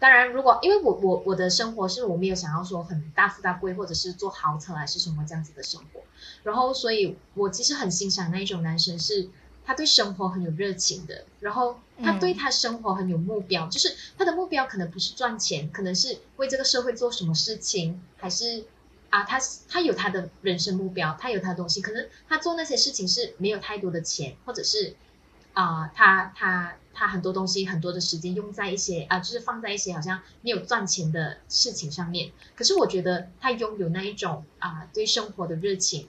[0.00, 6.00] 当然，如果因为我我我的生活是我没有想要说很大富大贵，或者是坐豪车还是什么这样子的生活。
[6.42, 9.28] 然后，所以我其实很欣赏那一种男生，是
[9.64, 18.64] 他对生活很有热情的，然后他对他生活很有目标，就是他的目标可能不是赚钱，可能是为这个社会做什么事情，还是。
[19.10, 24.94] 啊，他他有他的人生目标，他有他的东西，可能他做那些事情是没有太多的钱，或者是
[25.52, 32.30] 啊，他他他很多东西很多的时间用在一些啊，就是放在一些好像没有赚钱的事情上面。
[32.54, 36.06] 可是我觉得他拥有那一种啊对生活的热情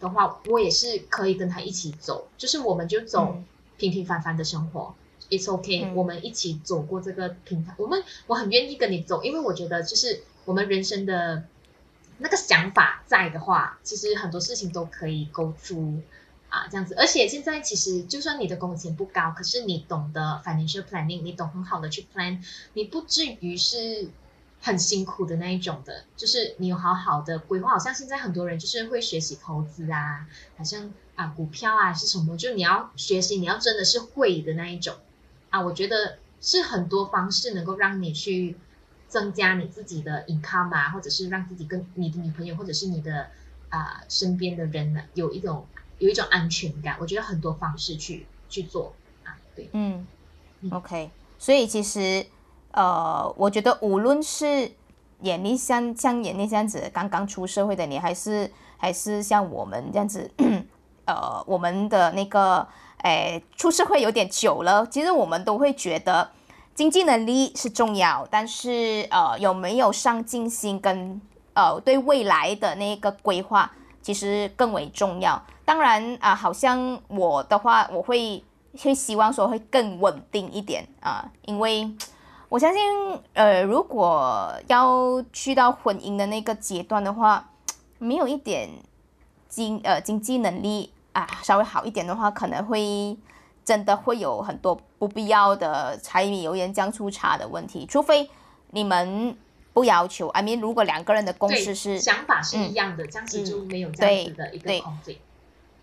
[0.00, 3.42] 的话，我也是可以跟他一起走，就是我们就走
[3.78, 4.94] 平平凡凡的生活
[5.30, 11.44] ，It's OK，我们一起走过这个平台，我们我很愿意跟你走，因为我觉得就是我们人生的。
[12.16, 16.00] 那个想法在的话，其实很多事情都可以勾出
[16.54, 16.94] 啊，这样子。
[16.94, 22.38] 而且现在其实就算你的工钱不高，可是你懂得 financial planning，你懂很好的去 plan，
[22.74, 24.08] 你不至于是
[24.60, 26.04] 很辛苦的那一种的。
[26.16, 34.94] 就是你有好好的规划，好像现在很多人就是会学习投资啊，好像啊股票啊是什么，就你要学习，你要真的是会的那一种
[35.50, 35.60] 啊。
[35.60, 38.56] 我觉得是很多方式能够让你去。
[39.06, 43.28] 增加你自己的 income 啊，或者是让自己跟你的女朋友，或者是你的
[43.68, 46.96] 啊身边的人呢，有一种有一种安全感。
[47.00, 48.92] 我觉得很多方式去去做
[49.24, 50.06] 啊，对，嗯
[50.70, 51.10] ，OK。
[51.38, 52.24] 所以其实
[52.72, 54.70] 呃，我觉得无论是
[55.20, 60.30] 眼力像像眼力这样子刚刚出社会的你，还是还是像我们这样子，
[61.06, 62.66] 呃，我们的那个
[63.02, 66.30] 诶出社会有点久了，其实我们都会觉得。
[66.74, 71.20] 经济能力是重要，但是呃有没有上进心跟
[71.52, 73.70] 呃对未来的那个规划，
[74.02, 75.40] 其实更为重要。
[75.64, 78.42] 当然啊，好像我的话，我会
[78.78, 81.90] 会希望说会更稳定一点啊，因为
[82.48, 82.80] 我相信
[83.32, 87.50] 呃如果要去到婚姻的那个阶段的话，
[87.98, 88.68] 没有一点
[89.48, 93.16] 经呃经济能力啊稍微好一点的话，可能会。
[93.64, 98.28] 真的会有很多不必要的柴米油盐酱醋茶的问题，除非
[98.72, 99.34] 你们
[99.72, 100.28] 不要求。
[100.28, 104.70] I mean，如果两个人的共识是想法是一样的，这样子就没有这样子的一个。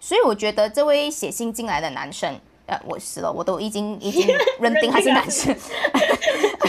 [0.02, 2.36] 所以我觉得这位写信进来的男生，
[2.66, 4.28] 呃，我死了，我都已经 已经
[4.60, 5.56] 认定他是男生，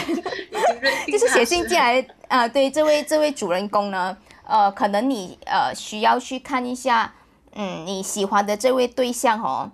[1.10, 2.46] 就是写信进来啊。
[2.46, 4.14] 对，这位这位主人公呢，
[4.44, 7.14] 呃，可能你呃需要去看一下。
[7.54, 9.70] 嗯，你喜欢的这位对象哦，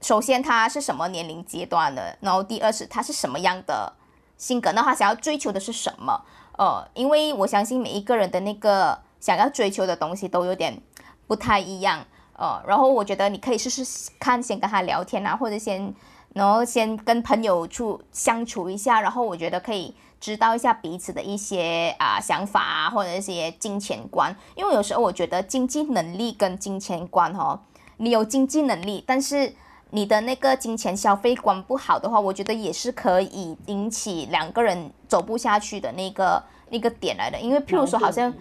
[0.00, 3.92] 首先他是什么年龄阶段的，然后第二是他是什么样的
[4.36, 6.24] 性格，那他想要追求的是什么？
[6.56, 10.80] 呃，因为我相信每一个人的那个想要追求的东西都有点
[11.26, 12.04] 不太一样，
[12.38, 15.92] 呃，然后我觉得你可以试试看，先跟他聊天啊，或者先，
[16.34, 27.58] 然后先跟朋友处相处一下，然后我觉得可以知道一下彼此的一些啊想法啊，或者一些金钱观，因为有时候我觉得经济能力跟金钱观哦，
[27.96, 29.52] 你有经济能力，但是
[29.90, 37.40] 你的那个金钱消费观不好的话，我觉得也是可以引起两个人走不下去的那个那个点来的。
[37.40, 38.32] 因为譬如说，好像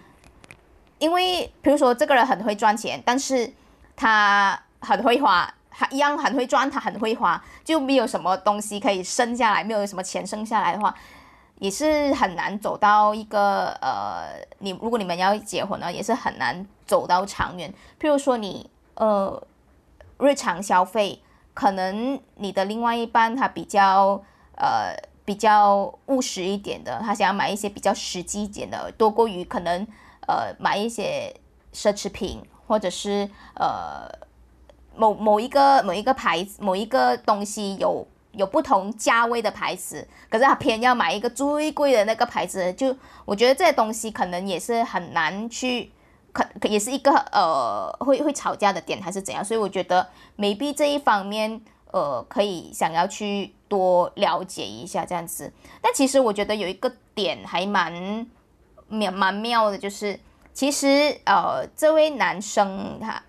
[1.00, 3.52] 因为譬如说这个人很会赚钱，但是
[3.98, 10.96] 他很会花，他一样很会赚，他很会花，就没有什么东西可以剩下来，没有什么钱剩下来的话，
[11.60, 14.30] 也是很难走到一个呃，
[14.60, 17.74] 你如果你们要结婚呢，也是很难走到长远。
[18.00, 19.46] 譬如说你呃
[20.20, 21.22] 日常消费。
[21.58, 24.22] 可能你的另外一半他比较
[24.58, 29.82] 呃比较务实一点的，他想要买一些比较实际一点的，多过于可能
[30.28, 31.36] 呃买一些
[31.74, 34.08] 奢侈品或者是呃
[34.96, 45.92] 某某一个某一个牌子某一个东西有有不同价位的牌子，可是他偏要买一个最贵的那个牌子，就我觉得这东西可能也是很难去。
[46.34, 55.52] 可也是一个呃会会吵架的点还是怎样，所以我觉得 maybe 这一方面呃可以想要去多了解一下这样子。
[55.82, 58.28] 但其实我觉得有一个点还蛮
[58.88, 60.20] 妙蛮妙的，就是
[60.58, 63.22] 其实呃这位男生他，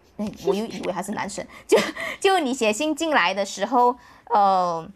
[0.47, 1.77] 我又以为他是男生， 就
[2.19, 3.95] 就你写信进来的时候，
[4.31, 4.89] 呃，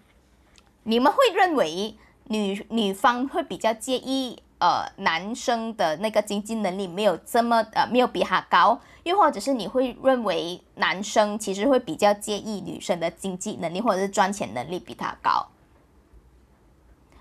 [0.85, 1.95] 你们会认为
[2.29, 4.43] 女女方会比较介意。
[4.61, 15.49] 呃，男生的那个经济能力没有这么呃，没有比他高，又或者是你会认为男生其实会比较介意女生的经济能力或者是赚钱能力比他高。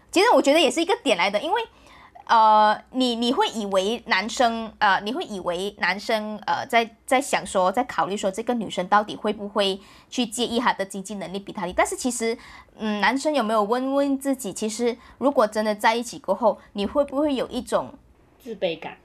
[0.10, 1.62] 其实我觉得也是一个点来的，因为。
[2.26, 9.80] 呃，你你会以为男生呃，你会以为男生呃，在在想说，在考虑说这个女生到底会不会
[10.10, 11.74] 去介意他的经济能力比他低？
[11.74, 12.38] 但是其实，
[12.78, 17.94] 嗯，男生有没有问问自己，其实如果真的在一起过后，你会不会有一种
[18.42, 18.98] 自卑感？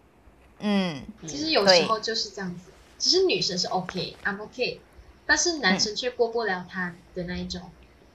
[0.60, 2.70] 嗯，其实有时候就是这样子。
[2.98, 4.80] 其实女生是 OK，I'm OK，
[5.26, 7.62] 但是男生却过不了他的那一种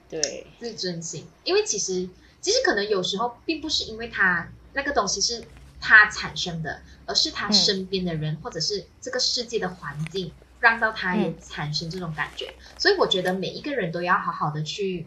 [0.08, 2.08] 对自尊心，因为其实
[2.40, 4.48] 其实可能有时候并不是因为他。
[4.74, 5.44] 那个东西是
[5.80, 12.54] 他产生的，而是他身边的人或者是这个世界的环境让到他也产生这种感觉。
[12.78, 15.06] 所以我觉得每一个人都要好好的去，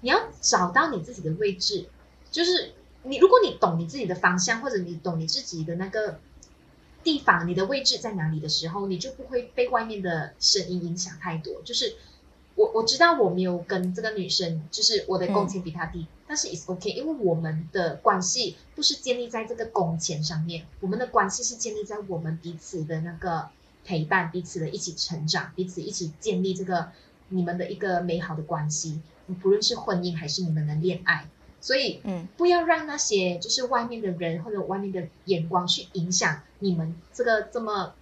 [0.00, 1.86] 你要找到你自己的位置。
[2.30, 6.18] 就是你，如果你懂你自己的方向，或者你懂你自己的那个
[7.04, 11.60] 地方，你的位置在哪里的时候，你就不会被外面的声音影响太多。
[11.62, 11.94] 就是
[12.54, 16.06] 我我知道我没有跟这个女生，就是我的工钱比她低。
[16.32, 23.50] 但是 it's OK，因为我们的关系不是建立在这个工钱上面，我们的关系是建立在我们彼此的那个
[23.84, 26.90] 陪伴，彼此的一起成长，彼此一起建立这个
[27.28, 29.02] 你们的一个美好的关系，
[29.42, 31.28] 不论是婚姻还是你们的恋爱。
[31.60, 37.92] 所以，嗯，不要让那些就是外面的人或者外面的眼光去影响你们这个这么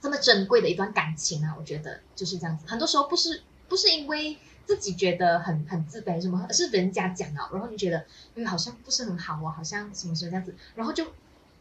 [0.00, 1.56] 这么珍贵的一段感情啊！
[1.58, 4.36] 我觉得就是这样子，很多时候不是不是因为。
[4.66, 7.48] 自己觉得很很自卑，什么是人家讲啊？
[7.52, 11.06] 然后你觉得，因为好像不是很好哦，好像什么什么这样子，然后就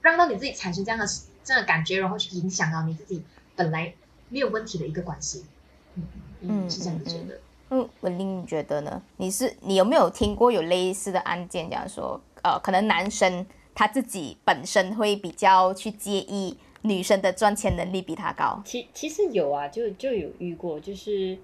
[0.01, 1.05] 让到你自己产生这样的
[1.43, 3.23] 这样的感觉，然后去影响到你自己
[3.55, 3.93] 本来
[4.29, 5.45] 没有问题的一个关系。
[5.93, 6.03] 嗯
[6.41, 7.39] 嗯，是这样子觉得。
[7.69, 9.01] 嗯，文玲，你觉得呢？
[9.17, 18.61] 你是你有没有听过有类似的案件，这样说，呃，可能男生他自己本身会比较去介意女生的赚钱能力比他高？
[18.65, 21.37] 其其实有啊，就就有遇过，就是。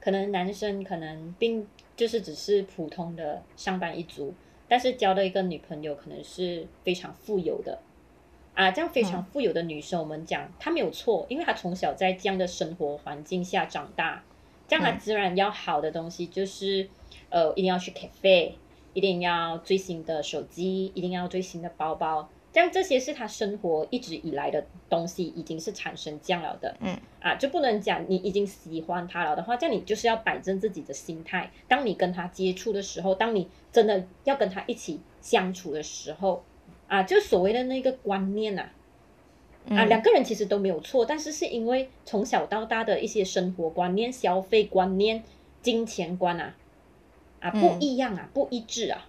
[0.00, 4.32] 可能男生可能并就是只是普通的上班一族，
[4.68, 7.80] 但是交的一个女朋友可能是非常富有的
[8.54, 14.24] 啊，这样非常富有的女生，我们讲她没有错，因为她从小在这样的生活环境下长大，
[14.66, 16.88] 这样她自然要好的东西就是
[17.30, 18.52] 呃一定要去 cafe，
[18.94, 22.28] 一定要最新的手机，一定要最新的包包。
[22.58, 26.98] 像这些是他生活一直以来的东西，已经是产生这样了的，嗯。
[27.20, 31.50] 啊，就不能讲你已经喜欢他了的话，这样你就是要摆正自己的心态。
[31.66, 36.44] 当你跟他接触的时候，当你真的要跟他一起相处的时候，
[36.86, 38.68] 啊，就所谓的那个观念呐，
[39.70, 45.24] 啊，两个人其实都没有错，但是是因为从小到大的一些生活观念、消费观念、
[45.60, 46.54] 金钱观啊，
[47.40, 49.07] 啊不一样啊，不一致啊。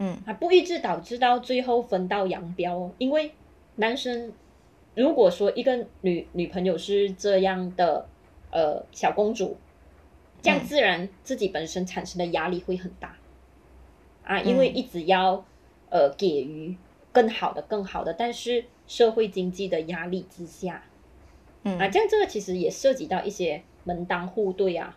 [0.00, 2.90] 嗯，啊，不一致导致到最后分道扬镳。
[2.98, 3.32] 因为
[3.76, 4.32] 男生
[4.94, 8.06] 如果说一个女女朋友是这样的
[8.52, 9.56] 呃小公主，
[10.40, 13.16] 这样嗯自然自己本身产生的压力会很大。
[14.22, 15.44] 啊，因为嗯一直要
[15.90, 16.76] 呃给予
[17.10, 20.84] 更好的、更好的，但是社会经济的压力之下，
[21.64, 21.76] 嗯。
[21.78, 24.96] 啊，这样这个其实也涉及到一些门当户对啊，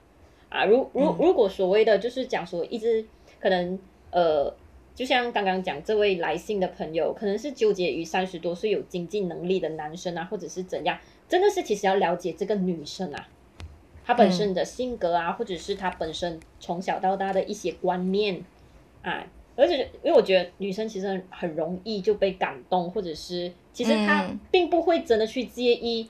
[0.50, 1.16] 啊，如如嗯。
[1.18, 3.04] 如果所谓的就是讲说一直
[3.40, 3.80] 可能
[4.12, 4.54] 呃，
[4.94, 13.28] 就像刚刚讲这位来信的朋友，可能是纠结于三十多岁有经济能力的男生啊，或者是怎样，真的是其实要了解这个女生啊，
[14.06, 18.44] 她本身的性格啊，或者是她本身从小到大的一些观念
[19.02, 19.26] 啊。
[19.58, 26.10] 而且，因为我觉得女生其实很很容易就被感动，或者是其实她嗯并不会真的去介意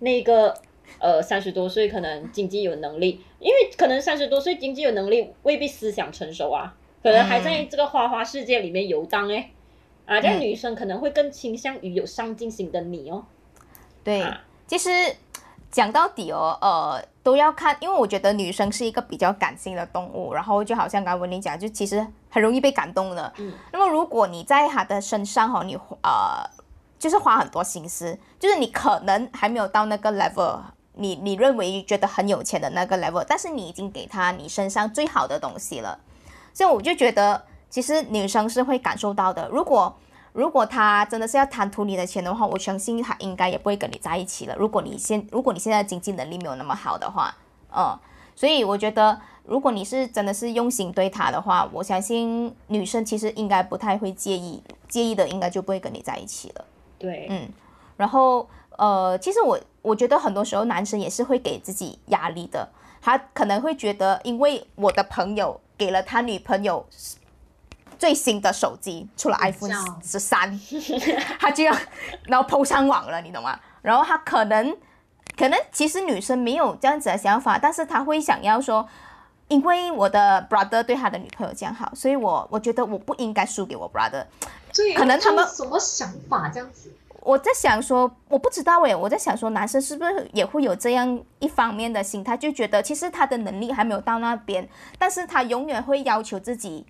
[0.00, 0.54] 那个
[0.98, 9.50] 呃三十多岁可能经济有能力，因为可能三十多岁经济有能力未必思想成熟啊，可能还在这个花花世界里面游荡哎、
[10.06, 13.24] 啊，这女生可能会更倾向于有上进心的你哦。
[14.04, 14.90] 对啊，其实
[15.70, 23.32] 讲到底哦，呃，都要看，因为我觉得女生是一个比较感性的动物，然后就好像刚刚文玲讲，就其实很容易被感动的。
[23.38, 26.48] 嗯，那么如果你在她的身上哦，你呃，
[26.98, 30.60] 就是花很多心思，就是你可能还没有到那个 level。
[30.94, 35.98] 你你认为觉得很有钱的那个 level，但是你已经给他你身上最好的东西了，
[36.52, 39.48] 所以我就觉得，其实女生是会感受到的。
[39.48, 39.94] 如果
[40.32, 44.54] 如果他真的是要贪图你的钱的话，我相信他应该也不会跟你在一起了。
[44.56, 47.34] 如果你现如果你现在的经济能力没有那么好的话，
[47.74, 47.98] 嗯，
[48.34, 56.64] 所以我觉得，如果你是真的是用心对他的话，我相信女生其实应该不太会介意，介意的应该就不会跟你在一起了。
[56.98, 57.48] 对，嗯，
[57.96, 58.48] 然后
[58.78, 62.70] 呃，其实我我觉得很多时候男生也是会给自己压力的，
[63.02, 66.86] 他可能会觉得，因为我的朋友给了他女朋友
[67.98, 70.60] 最新的手机，出了 iPhone 较十三，
[71.40, 71.74] 他就要
[72.26, 73.58] 然后 PO 上网了，你懂吗？
[73.82, 74.76] 然后他可能
[75.36, 78.88] 可能其实女生没有这样子的想法，但是他会想要说。
[79.48, 84.24] 因为我的 brother 对他的女朋友这样好，所以我我觉得我不应该输给我 brother。
[84.72, 86.90] 对，可能他们什么想法这样子？
[87.24, 94.68] 我在想说，我不知道诶，我在想说，男生是不是也会有这样一方面的心态，就觉得其实他的能力还没有到那边，
[94.98, 96.84] 但是他永远会要求自己，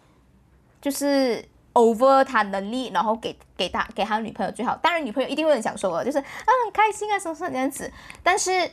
[0.80, 4.74] 就是 over 他能力，然后给给他给他女朋友最好。
[4.76, 7.92] 当然，女朋友一定会很享受的，就是啊很开心啊什么什么这样子。
[8.22, 8.70] 但是，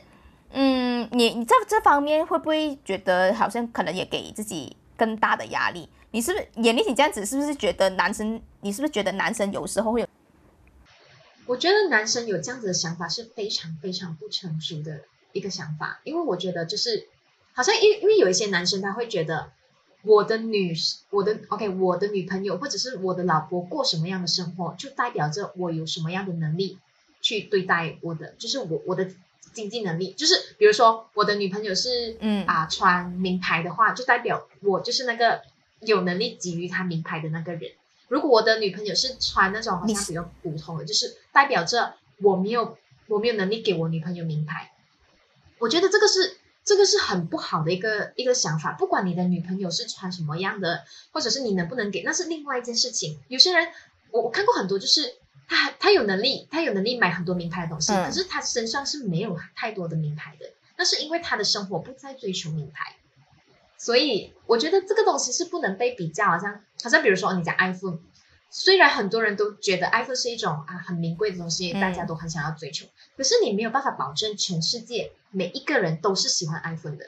[0.52, 5.86] 嗯，你你在这方面会不会觉得好像可能也给自己更大的压力？
[6.12, 8.40] 你是不是眼力，你这样子是不是觉得男生？
[8.62, 10.06] 你是不是觉得男生有时候会有？
[11.50, 15.00] 我觉得男生有这样子的想法是非常非常不成熟的
[15.32, 17.08] 一个想法，因为我觉得就是
[17.54, 19.50] 好像因因为有一些男生他会觉得
[20.02, 20.72] 我的女
[21.10, 26.78] 我的 OK 我的女朋友或者是我的老婆过什么样的生活，就代表着我有什么样的能力
[27.20, 29.10] 去对待我的，就是我我的
[29.52, 35.42] 经济能力，就是比如说我的女朋友是嗯啊穿名牌的话，就代表我就是那个
[35.80, 37.72] 有能力给予她名牌的那个人。
[38.10, 44.72] 如果我的女朋友是穿那种好像比较普通的，就是代表着我没有我没有能力给我女朋友名牌。
[45.58, 48.72] 我觉得这个是这个是很不好的一个一个想法。
[48.72, 50.82] 不管你的女朋友是穿什么样的，
[51.12, 53.20] 或者是你能不能给，那是另外一件事情。
[53.28, 53.68] 有些人
[54.10, 55.14] 我我看过很多，就是
[55.46, 60.46] 他他有能力，他有能力买很多名牌的东西，嗯可是他身上是没有太多的名牌的。
[60.76, 62.96] 那是因为他的生活不再追求名牌。
[63.82, 67.98] 所以我觉得这个东西是不能被比较，好像好像比如说你讲 iPhone，
[68.50, 72.84] 虽然很多人都觉得 iPhone 是一种啊很名贵的东西，嗯大家都很想要追求，
[73.16, 77.06] 可是你没有办法保证全世界每一个人都是喜欢 iPhone 的。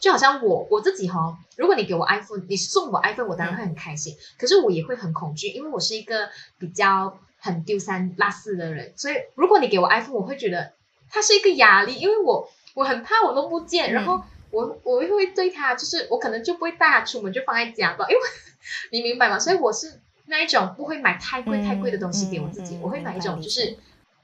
[0.00, 10.72] 就好像我我自己哈、如果你给我 iPhone，你送我 iPhone，我当然会很开心，可是我也会很恐惧，因为我是一个比较很丢三落四的人，所以如果你给我 iPhone，我会觉得
[11.10, 18.20] 它是一个压力，因为我我很怕我弄不见，嗯然后我我会对他，就是我可能就不会带他出门，就放在家吧，因为
[18.92, 19.38] 你明白吗？
[19.38, 23.76] 所以我是那一种不会买太贵嗯太贵的东西给我自己，嗯嗯我会买一种就是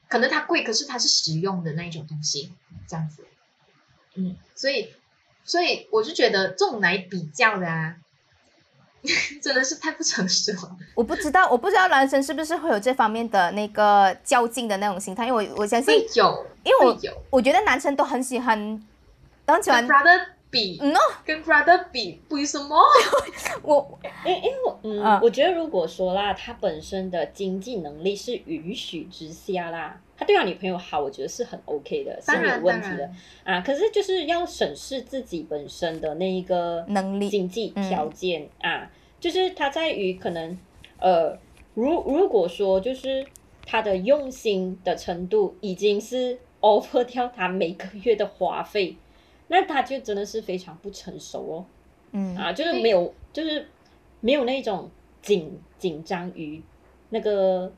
[0.08, 2.52] 可能它贵，可是它是实用的那一种东西，
[2.88, 3.24] 这样子。
[4.16, 4.92] 嗯，所以
[5.44, 7.96] 所以我就觉得这种来比较的啊，
[9.42, 10.76] 真的是太不诚实了。
[10.94, 18.80] 我不知道，我不知道男生是不是会有这方面的那个较劲的那种心态，因为我我相信会，有，因为我有我觉得男生都很喜欢，
[19.46, 20.20] 都很喜欢跟 brother
[20.50, 22.76] 比，嗯哦跟 brother 比，比什么？
[23.62, 33.10] 我因因为我嗯，嗯我觉得如果说啦，他本身的经济能力是允许之下啦，他对他女朋友好，我觉得是很 OK 的，是没有当然，当问题的，
[33.44, 33.60] 啊。
[33.60, 38.88] 可是就是要审视自己本身的那一个能力经济嗯条件、啊，
[39.18, 40.56] 就是他在于可能
[41.00, 41.36] 呃，
[41.74, 43.26] 如如果说就是
[43.66, 48.96] 他的用心的程度已经是 over 掉他每个月的花费。
[49.48, 51.64] 那他就真的是非常不成熟哦。
[52.12, 52.36] 嗯。
[52.36, 53.68] 啊，就是没有，就是
[54.20, 54.90] 没有那种
[55.22, 56.62] 紧紧张于
[57.10, 57.72] 那个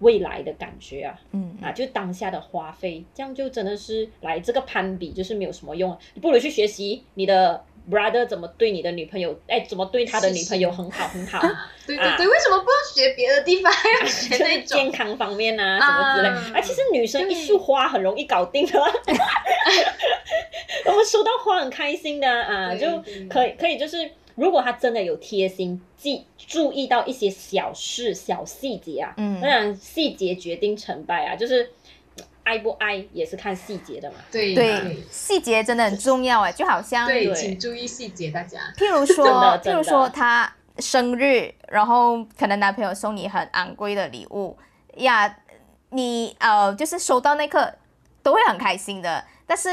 [0.00, 1.18] 未来的感觉啊。
[1.32, 14.78] 嗯啊，就当下的花费，这样就真的是来这个攀比就是没有什么用啊，你不如去学习你的 brother 怎么对你的女朋友，哎，怎么对他的女朋友很好很好，啊对对对，为什么不要学别的地方，还要学就是那种？
[14.78, 16.28] 健康方面啊什么之类。
[16.28, 16.52] 啊。
[16.56, 18.72] 啊，其实女生一束花很容易搞定的，
[20.86, 31.70] 我们收到花很开心的啊，就可以可以就是，如果他真的有贴心记注意到一些小事小细节啊，嗯当然细节决定成败啊，就是
[32.44, 34.16] 爱不爱也是看细节的嘛。
[34.30, 38.60] 对对，细节真的很重要哎，就好像对，请注意细节，大家。
[38.76, 44.56] 譬如说，真的譬如说他生日，然后可能男朋友送你很昂贵的礼物
[44.98, 45.38] 呀，
[45.90, 47.74] 你呃就是收到那刻
[48.22, 49.24] 都会很开心的。
[49.46, 49.68] 但是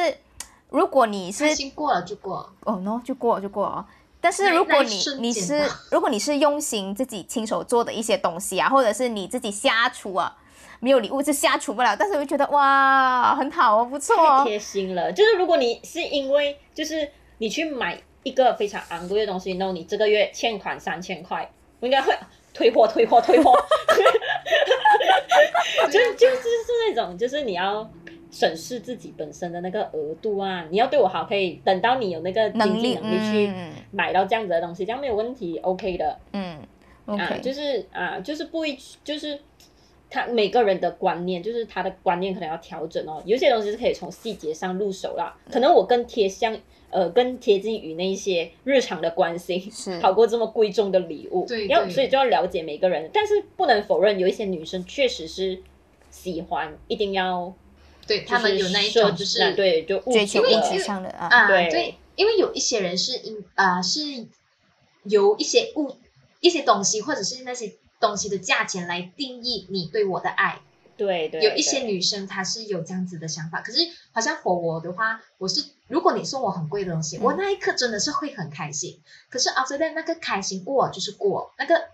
[0.73, 3.85] 如果你是开心过了就过，哦 no 就过了就过了哦。
[4.19, 10.35] 但是如果你你是如果你是用心自己亲手做的一些东西啊，或者是你自己瞎出啊，
[10.79, 14.43] 没有礼物就瞎出不了，但是我就觉得哇很好哦，不错太哦。
[14.47, 17.07] 贴心了，就是如果你是因为就是
[17.37, 21.47] 你去买一个非常昂贵的东西，然后你这个月欠款三千块，
[21.81, 22.17] 我应该会
[22.51, 23.53] 退货退货退货，
[25.85, 27.87] 就就是是那种就是你要。
[28.33, 36.17] 审视自己本身的那个额度啊，你要对我好，可以等到你有那个经济能力去嗯买到这样子的东西，这样没有问题，OK 的。
[36.31, 36.57] 嗯
[37.05, 39.39] 啊，，OK，就是啊，就是不一，就是
[40.09, 43.21] 他每个人的观念，就是他的观念可能要调整哦。
[43.25, 46.57] 有些东西是可以从细节上入手啦，可能我更贴向
[46.89, 49.61] 呃更贴近于那一些日常的关心，
[50.01, 51.45] 好过这么贵重的礼物。
[51.45, 55.61] 对对要所以就要了解每个人，但是不能否认有一些女生确实是
[56.09, 57.53] 喜欢，一定要
[58.05, 64.27] 对他们有那一种就是对就物追求物质上的啊，啊，对对，因为有一些人是因啊、是
[65.03, 65.97] 由一些物、
[66.39, 70.61] 一些东西或者是那些东西的价钱来定义你对我的爱。
[70.95, 73.79] 对对，有一些女生她是有这样子的想法，可是
[74.11, 79.01] 好像 for 我的话，我是如果你送我很贵的东西，嗯我那一刻真的是会很开心。
[79.29, 81.87] 可是 after that 那个开心过就是过，那个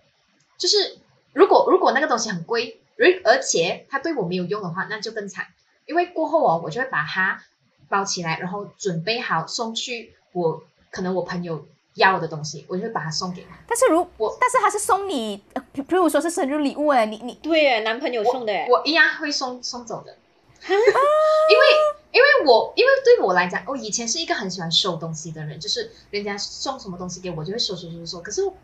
[0.58, 0.98] 就是
[1.32, 5.46] 如果如果那个东西很贵，而而且它对我没有用的话，那就更惨。
[5.90, 7.42] 因为过后哦，我就会把它
[7.88, 10.62] 包起来，然后准备好送去我
[10.92, 13.58] 可能我朋友要的东西，我就会把它送给他。
[13.66, 20.16] 但是如我但是他是送你，呃比比如说是生日礼物哎，你你对耶，男朋友送的耶，我一样会送送走的，
[20.62, 21.64] 因为
[22.12, 28.20] 因为我因为对我来讲，我以前是一个很喜欢收东西的人，就是人家送什么东西给我，就会收收收收。
[28.20, 28.54] 可是我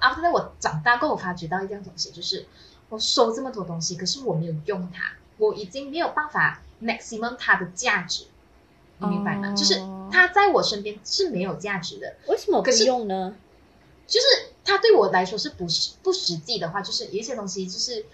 [0.00, 2.44] after that 我长大过后，我发觉到一样东西，就是
[2.88, 8.24] 我收这么多东西，可是我没有用它，我已经没有办法 maximum 它的价值，
[8.98, 9.50] 你明白吗？
[9.50, 9.56] 哦。
[9.56, 9.80] 就是
[10.12, 13.34] 它在我身边是没有价值的，为什么不可是用呢？
[14.06, 14.26] 就是
[14.64, 18.04] 它对我来说是不实不实际的话，就是有一些东西就是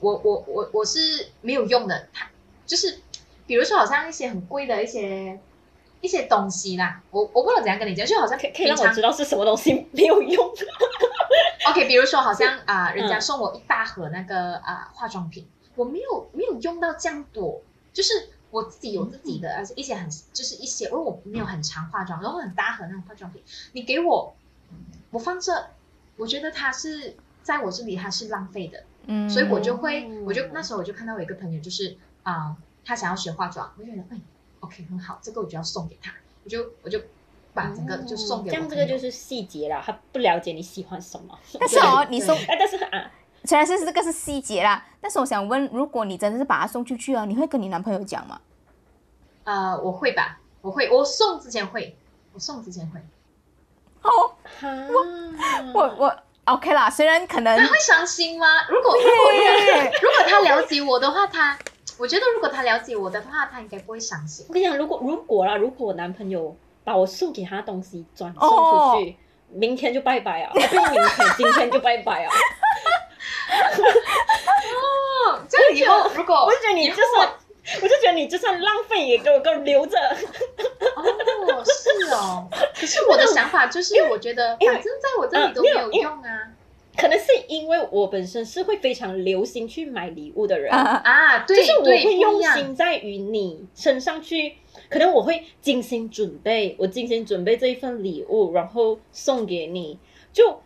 [0.00, 2.30] 我我我我是没有用的，它
[2.66, 3.00] 就是
[3.46, 5.38] 比如说好像一些很贵的一些
[6.00, 10.54] 一些东西啦，我我不能怎样跟你讲，就好像可以让我知道是什么东西没有用。
[11.68, 15.46] OK，比如说好像啊、人家嗯送我一大盒那个啊、化妆品，
[15.76, 17.60] 我没有没有用到这样多，
[17.92, 24.34] 就是我自己有自己的，而且一些很就是一些，因为我没有很常化妆，然后很大盒那种化妆品，你给我，
[25.10, 25.66] 我放这，
[26.16, 34.20] 我觉得它是在我这里它是浪费的，嗯，所以我就会，哦我就那时候我就看到有一个朋友，就是啊、他想要学化妆，我就觉得，哎
[34.60, 36.12] ，OK，很好，这个我就要送给他，
[36.44, 37.00] 我就我就
[37.54, 41.38] 把整个就送给这样，这个就是细节了，他不了解你喜欢什么。
[41.58, 43.10] 但是哦，你送但是啊，
[43.44, 48.40] 虽然是这个是细节啦，但是我想问，如果你真的是把它送出去啊，你会跟你男朋友讲吗？
[49.44, 51.96] 呃，我会吧，我会，我送之前会，
[52.34, 53.00] 我送之前会，
[54.02, 54.34] 哦，
[55.72, 58.46] 我，我我 OK 啦，虽然可能他会伤心吗？
[58.68, 59.10] 如果如果
[60.02, 61.58] 如果他了解我的话，他，
[61.98, 64.44] 我觉得如果他了解我的话，他应该不会伤心。
[64.48, 69.16] 我跟你讲，如果如果啦，如果我男朋友把我送给他的东西转送哦出去，
[69.48, 70.52] 明天就拜拜啊！
[70.52, 72.32] 不是明天，今天就拜拜啊！
[74.76, 77.28] 哦，这样以后如果我就觉得你就算，
[77.82, 79.98] 我就觉得你就算浪费也给我给我留着。
[79.98, 82.48] 哦，是哦。
[82.74, 86.48] 可是我的想法就是，我觉得反正在我这里都没有用啊。
[86.96, 94.56] 可能是因为我本身是会非常留心去买礼物的人，啊，就是我对，会用心在于你身上去，
[94.90, 99.98] 可能我会精心准备，我精心准备这一份礼物，然后送给你。
[100.32, 100.60] 就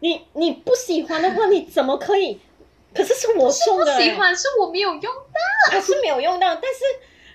[0.00, 2.40] 你你不喜欢的话，你怎么可以？
[2.92, 5.76] 可是是我送的、欸，喜欢是我没有用到。
[5.76, 6.80] 我是没有用到，但是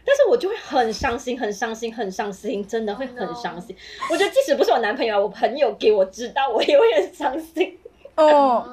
[0.05, 3.75] 但是我就会很伤心，很伤心，很伤心，真的会很伤心。
[4.11, 7.79] 我觉得即使不是我男朋友，我朋友给我知道，我也会很伤心。
[8.15, 8.67] 哦，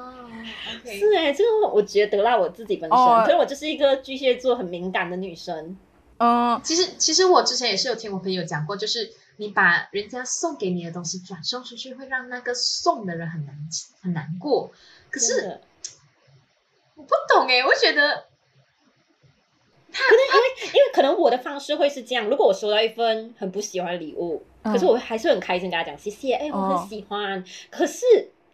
[0.85, 5.77] 是哎、这个我觉得啦，我自己本身，哦可是我就是一个巨蟹座很敏感的女生。
[6.17, 13.55] 嗯，其实其实我之前也是有听我朋友讲过，就是你把人家送给你的东西转送出去，会让那个送的人很难
[14.01, 14.71] 很难过。
[15.09, 15.59] 可是
[16.95, 18.25] 我不懂哎，我觉得
[19.91, 27.43] 可能因为因为可能我的方式会是这样，如果我收到一份很不喜欢的礼物，嗯可是我还是很开心跟他讲谢谢，哎、我哦很喜欢。
[27.69, 28.05] 可是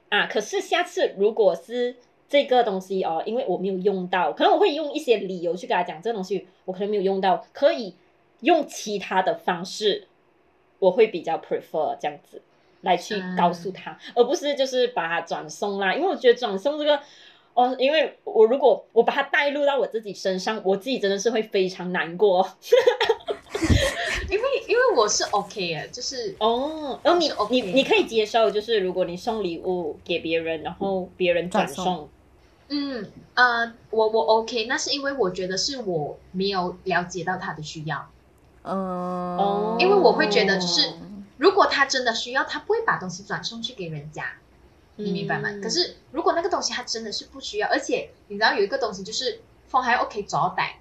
[0.09, 1.95] 啊，可是下次如果是
[2.27, 7.95] 这个东西哦，因为我没有用到，可能我会用一些理由去跟他讲这个东西我可能没有用到，可以
[8.41, 10.08] 用其他的方式，
[10.79, 12.41] 我会比较 prefer 这样子
[12.81, 16.99] 来去嗯告诉他，而不是就是把他转送啦，因为我觉得转送这个。
[17.55, 22.47] 哦，因为我如果我把它带入到我自己身上，我自己真的是会非常难过。
[24.29, 32.07] 因为因为我是 OK 啊，就是哦，然后你你你可以接受，就是如果你送礼物给别人，然后别人转送，
[32.69, 38.09] 嗯呃，我我 OK，那是因为我觉得是我没有了解到他的需要。
[38.63, 40.93] 嗯，哦因为我会觉得就是
[41.37, 44.33] 如果他真的需要，他不会把东西转送去给人家，
[44.97, 45.49] 你明白吗？
[45.51, 50.79] 嗯可是如果那个东西他真的是不需要，而且你知道有一个东西就是风还 OK 找带，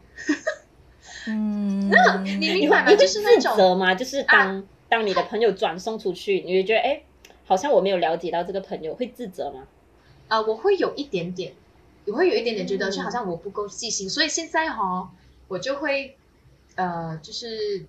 [1.27, 2.95] 嗯，那 你明白吗？
[2.95, 3.95] 就是那种责种吗？
[3.95, 7.03] 就是当、当你的朋友转送出去，你会觉得哎，
[7.47, 9.63] 好像我没有了解到这个朋友，会自责吗？
[10.29, 11.55] 呃，我会有一点点，
[12.07, 15.11] 我会有一点点觉得就好像我不够细心，所以现在哈，
[15.49, 16.18] 我就会
[16.79, 17.85] 呃，就是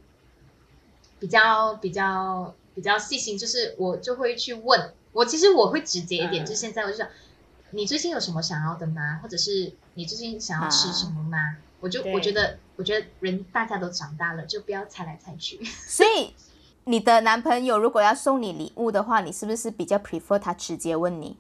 [1.19, 7.07] 比较比较比较细心，就是我就会去问我，其实我会直接一点，嗯就现在我就想，
[7.69, 9.19] 你最近有什么想要的吗？
[9.21, 11.57] 或者是你最近想要吃什么吗？
[11.81, 15.63] 我就我觉得，我觉得人大家都长大了，就不要猜来猜去。
[15.87, 16.33] 所以
[16.85, 21.37] 你的男朋友如果要送你礼物的话，你是不是比较 prefer 他直接问你？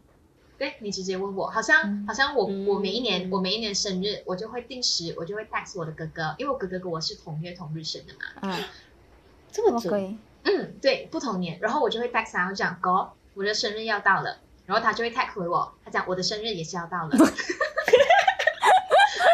[0.59, 2.05] 对你直接问我，好像、嗯。
[2.07, 2.67] 好像我、嗯。
[2.67, 8.19] 我每一年我每一年生日，我就会定时我就会 text 我的哥哥，因为我哥哥跟我是同月同日生的嘛。
[8.41, 8.63] 嗯。
[9.51, 10.19] 这么准？
[10.43, 17.17] 嗯，对，不同年，然后我就会 text 他，我讲哥，我的生日要到了，然后他就会 text 回我，他讲我的生日也是要到了，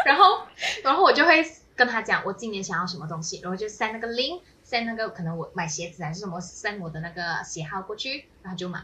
[0.06, 0.46] 然后
[0.82, 1.44] 然后我就会
[1.76, 8.82] 跟他讲我今年想要什么东西，然后就 send 那个 link，send 那个可能我买鞋子还是什么，send 我的那个鞋号过去，然后就买，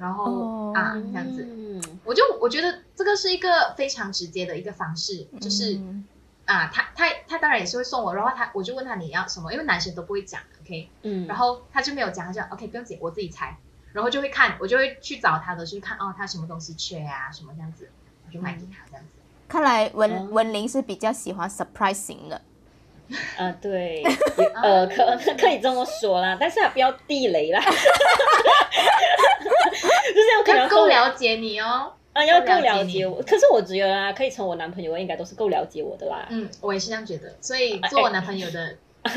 [0.00, 1.46] 然后、哦啊这样子。
[1.48, 1.80] 嗯。
[2.04, 6.04] 我就我觉得这个是一个非常直接的一个方式，就是、嗯。
[6.46, 13.56] 啊，他他他当然也是会送我，然后他我就问他你要什么，因为男生都不会讲，OK，嗯，然后他就没有讲，他就 OK 不用紧，我自己猜，
[13.92, 17.88] 然后就会看，我就会去找他的，去看哦他什么东西缺啊什么这样子，
[18.26, 19.10] 我就买给他这样子。
[19.46, 22.40] 看来文、哦文玲是比较喜欢 surprising 的。
[23.36, 24.02] 啊， 对，
[24.62, 25.04] 呃，可
[25.38, 27.70] 可以这么说啦，但是他不要地雷啦，就
[30.22, 31.92] 是有可能要够了解你哦。
[32.12, 33.22] 啊，要够够了解我。
[33.22, 36.26] 可是我觉得啊，可以成我男朋友，应该都是够了解我的啦。
[36.30, 38.74] 嗯，我也是这样觉得，所以做我男朋友的，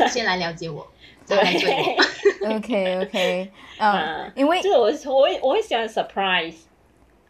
[0.09, 0.85] 先来了解我，
[1.25, 1.71] 再来追。
[2.45, 4.77] OK OK，嗯啊，因为就是
[5.09, 6.53] 我我会我会喜欢 surprise，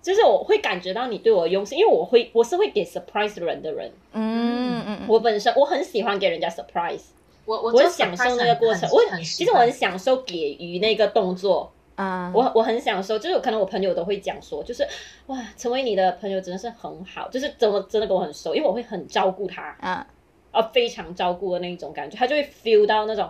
[0.04, 3.89] 就是我会感觉到你对我的用心，因为我会我是会给 surprise 人的人。
[4.12, 7.04] 嗯嗯我本身我很喜欢给人家 surprise，
[7.45, 8.89] 我我我很享受那个过程。
[8.91, 14.86] 我其实我很享受给予那个动作，啊，我我很享受，就是可能我朋友都会讲说，就是
[15.28, 20.06] 哇，成为你的朋友真的是很好，就是怎么真的跟我很熟，因为我会很照顾他，嗯
[20.51, 23.30] 啊，非常照顾的那一种感觉，他就会 feel 到那种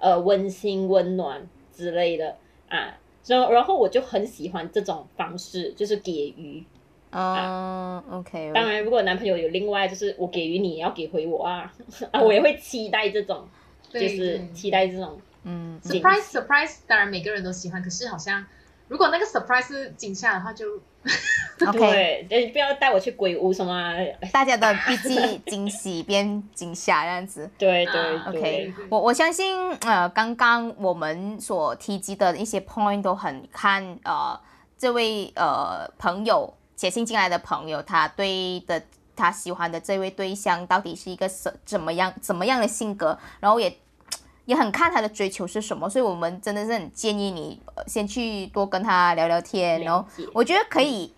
[0.00, 2.36] 呃温馨温暖之类的。
[2.68, 2.94] 啊，
[3.28, 6.64] 然后然后我就很喜欢这种方式，就是给予。
[7.10, 8.02] 啊。
[8.10, 11.72] OK，当然，如果男朋友有另外，就是我给予你，也要给回我啊，
[12.10, 13.46] 啊，我也会期待这种，
[13.92, 18.44] 就是期待这种嗯 surprise surprise，当然每个人都喜欢，可是好像
[18.88, 20.80] 如果那个 surprise 是惊吓的话就，
[21.66, 23.94] OK，不要带我去鬼屋什么啊、
[24.32, 27.50] 大家的笔记惊喜变惊吓这样子。
[27.58, 28.40] 对对啊对。
[28.40, 34.38] OK，我我相信呃，刚刚我们所提及的一些 point 都很看呃
[34.76, 38.80] 这位呃朋友写信进来的朋友，他对的
[39.16, 43.76] 他喜欢的这位对象到底是一个什怎么样怎么样的性格，然后也
[44.48, 51.12] 也很看他的追求是什么，所以我们真的是很建议你、呃、先去多跟他聊聊天，然后我觉得可以。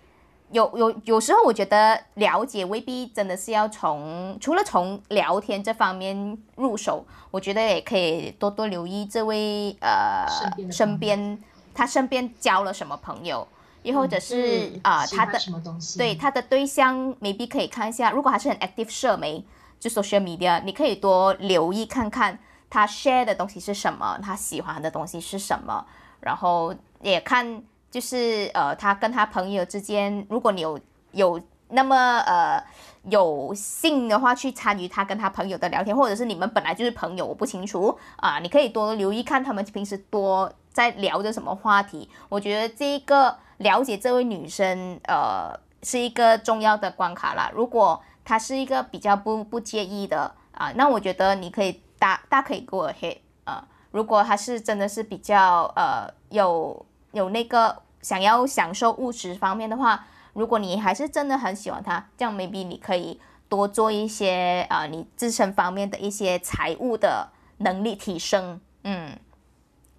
[0.53, 10.27] 有有有时候我觉得了解未必真的是要从除了从聊天这方面入手，我觉得也可以多多留意这位呃
[10.69, 11.39] 身边
[11.73, 13.47] 他身边交了什么朋友，
[13.85, 15.97] 又或者是嗯啊、他的什么东西？
[15.97, 19.45] 对他的对象，maybe 可以看一下，如果还是很 active 社媒
[19.79, 22.37] 就 social media，你可以多留意看看
[22.71, 25.85] 他 share 的东西是什么，他喜欢的东西是什么，
[26.21, 32.63] 然后也看就是呃他跟他朋友之间，如果你有有那么呃
[33.05, 42.09] 有幸的话去参与他跟他朋友的聊天，或者是你们本来就是朋友，我不清楚啊，你可以多留意看他们平时多在聊着什么话题。
[42.29, 45.53] 我觉得这个了解这位女生呃
[45.83, 47.51] 是一个重要的关卡啦。
[47.55, 53.69] 如果她是一个比较不不介意的啊，那我觉得你可以大大可以 go ahead 啊。
[53.93, 60.05] 如果他是真的是比较呃有有那个想要享受物质方面的话。
[60.33, 67.29] 如果你还是真的很喜欢他，这样 maybe 你可以多做一些啊，你自身方面的一些财务的
[67.59, 69.19] 能力提升，嗯，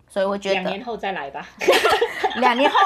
[0.08, 1.45] 所以我觉得两年后再来吧。
[2.39, 2.78] 两年后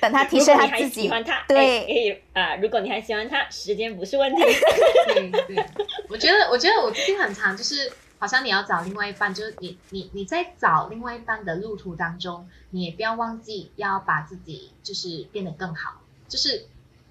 [0.00, 4.42] 等他提升他自己，喜欢他，对啊，如果你还喜欢他，时间不是问题。
[6.10, 7.90] 我觉得我觉得我最近很长，就是
[8.20, 16.66] 好像你要找另外一半，就是你你你在找另外一半的路途当中，你也不要忘记要把自己就是变得更好，就是。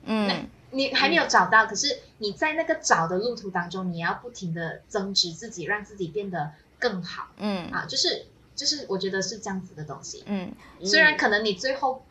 [0.05, 7.27] 嗯，你还没有找到，可是你在那个找的路途当中，你要不停的增值自己，让自己变得更好。
[7.35, 10.23] 嗯啊，就是就是，我觉得是这样子的东西。
[10.25, 10.53] 嗯，
[10.85, 12.05] 虽然可能你最后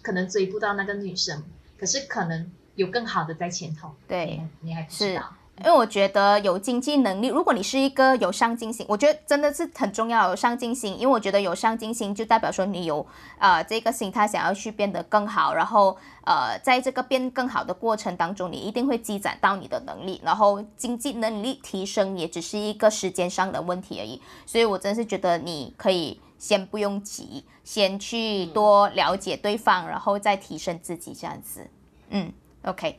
[0.00, 1.44] 可能追不到那个女生，
[1.78, 3.94] 可是可能有更好的在前头。
[4.08, 5.36] 对，你还不知道。
[5.64, 11.00] 因为我觉得有经济能力，如果你是一个有上进心，我觉得真的是很重要有上进心。
[11.00, 13.04] 因为我觉得有上进心就代表说你有
[13.38, 24.20] 呃这个心态想要去变得更好，然后呃在这个变更好的过程当中，你一定会积攒到你的能力，然后经济能力提升也只是一个时间上的问题而已。
[24.44, 31.66] 所以我真是觉得你可以先不用急，先去多了解对方，然后再提升自己这样子。
[32.10, 32.30] 嗯
[32.62, 32.98] ，OK。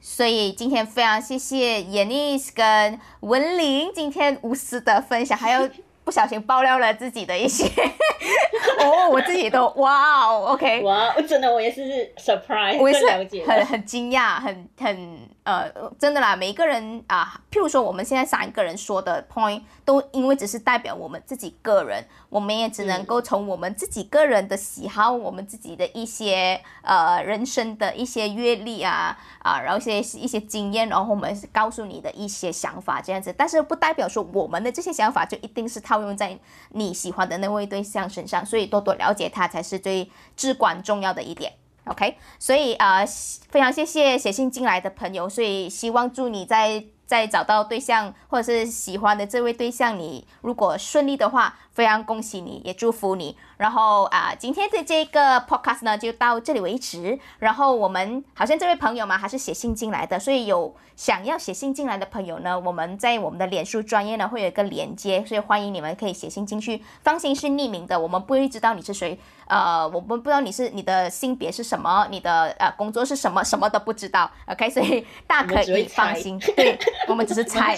[0.00, 5.68] 所以今天非常谢谢 Yanis 跟文玲今天无私的分享，还有
[6.04, 7.66] 不小心爆料了自己的一些，
[8.80, 13.06] 哦，我自己都哇哦，OK，哇，真的我也是 surprise，我也是
[13.46, 15.28] 很很惊讶，很很。
[15.48, 36.38] 呃，真的啦，每一个人啊，譬如说我们现在三个人说的 point，都因为只是代表我们自己个人，我们也只能够从我们自己个人的喜好，我们自己的一些呃人生的一些阅历啊啊，然后一些一些经验，然后我们告诉你的一些想法这样子，但是不代表说我们的这些想法就一定是套用在
[36.72, 41.54] 你喜欢的那位对象身上，所以多多了解他才是最至关重要的一点。
[41.88, 43.04] OK，所以呃，
[43.50, 46.84] 非常谢谢写信进来的朋友，所以希望祝你在。
[47.08, 53.36] 在找到对象或者是喜欢的这位对象，你如果顺利的话，非常恭喜你，也祝福你。
[53.56, 57.16] 然后啊，今天的这个 podcast 呢就到这里为止。
[57.38, 66.82] 然后我们好像这位朋友嘛，还是写信进来的，所以有想要写信进来的朋友呢，我们在我们的脸书专业呢会有一个连接，所以欢迎你们可以写信进去。
[67.04, 69.16] 放心是匿名的，我们不会知道你是谁，
[69.46, 74.28] 呃，我们不知道你是你的性别是什么，你的呃工作是什么，什么都不知道。
[74.46, 76.76] OK，所以大可以放心，对。
[77.06, 77.76] 我们只是猜，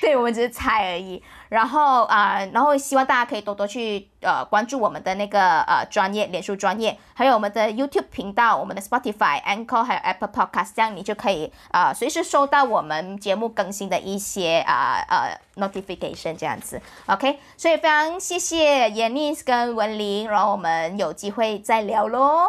[0.00, 1.20] 对，我们只是猜而已。
[1.48, 16.80] 然后啊，然后希望大家可以多多去呃关注我们的那个呃专业脸书专业，还有我们的 YouTube 频道、我们的 Spotify、Anchor 还有 Apple Podcast，这样你就可以啊随时收到我们节目更新的一些啊呃 notification 这样子。
[17.06, 22.48] OK，所以非常谢谢 Yanis 跟文玲，然后我们有机会再聊喽。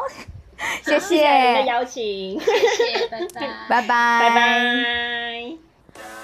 [0.84, 3.40] 谢谢您的邀请，谢谢，拜拜，
[3.70, 5.67] 拜拜，拜拜。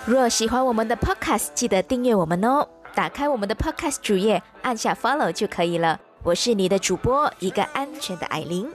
[0.05, 2.67] 若喜欢我们的 Podcast，记得订阅我们哦。
[2.93, 5.99] 打开我们的 Podcast 主页，按下 Follow 就可以了。
[6.23, 8.69] 我是你的主播，一个安全的艾琳。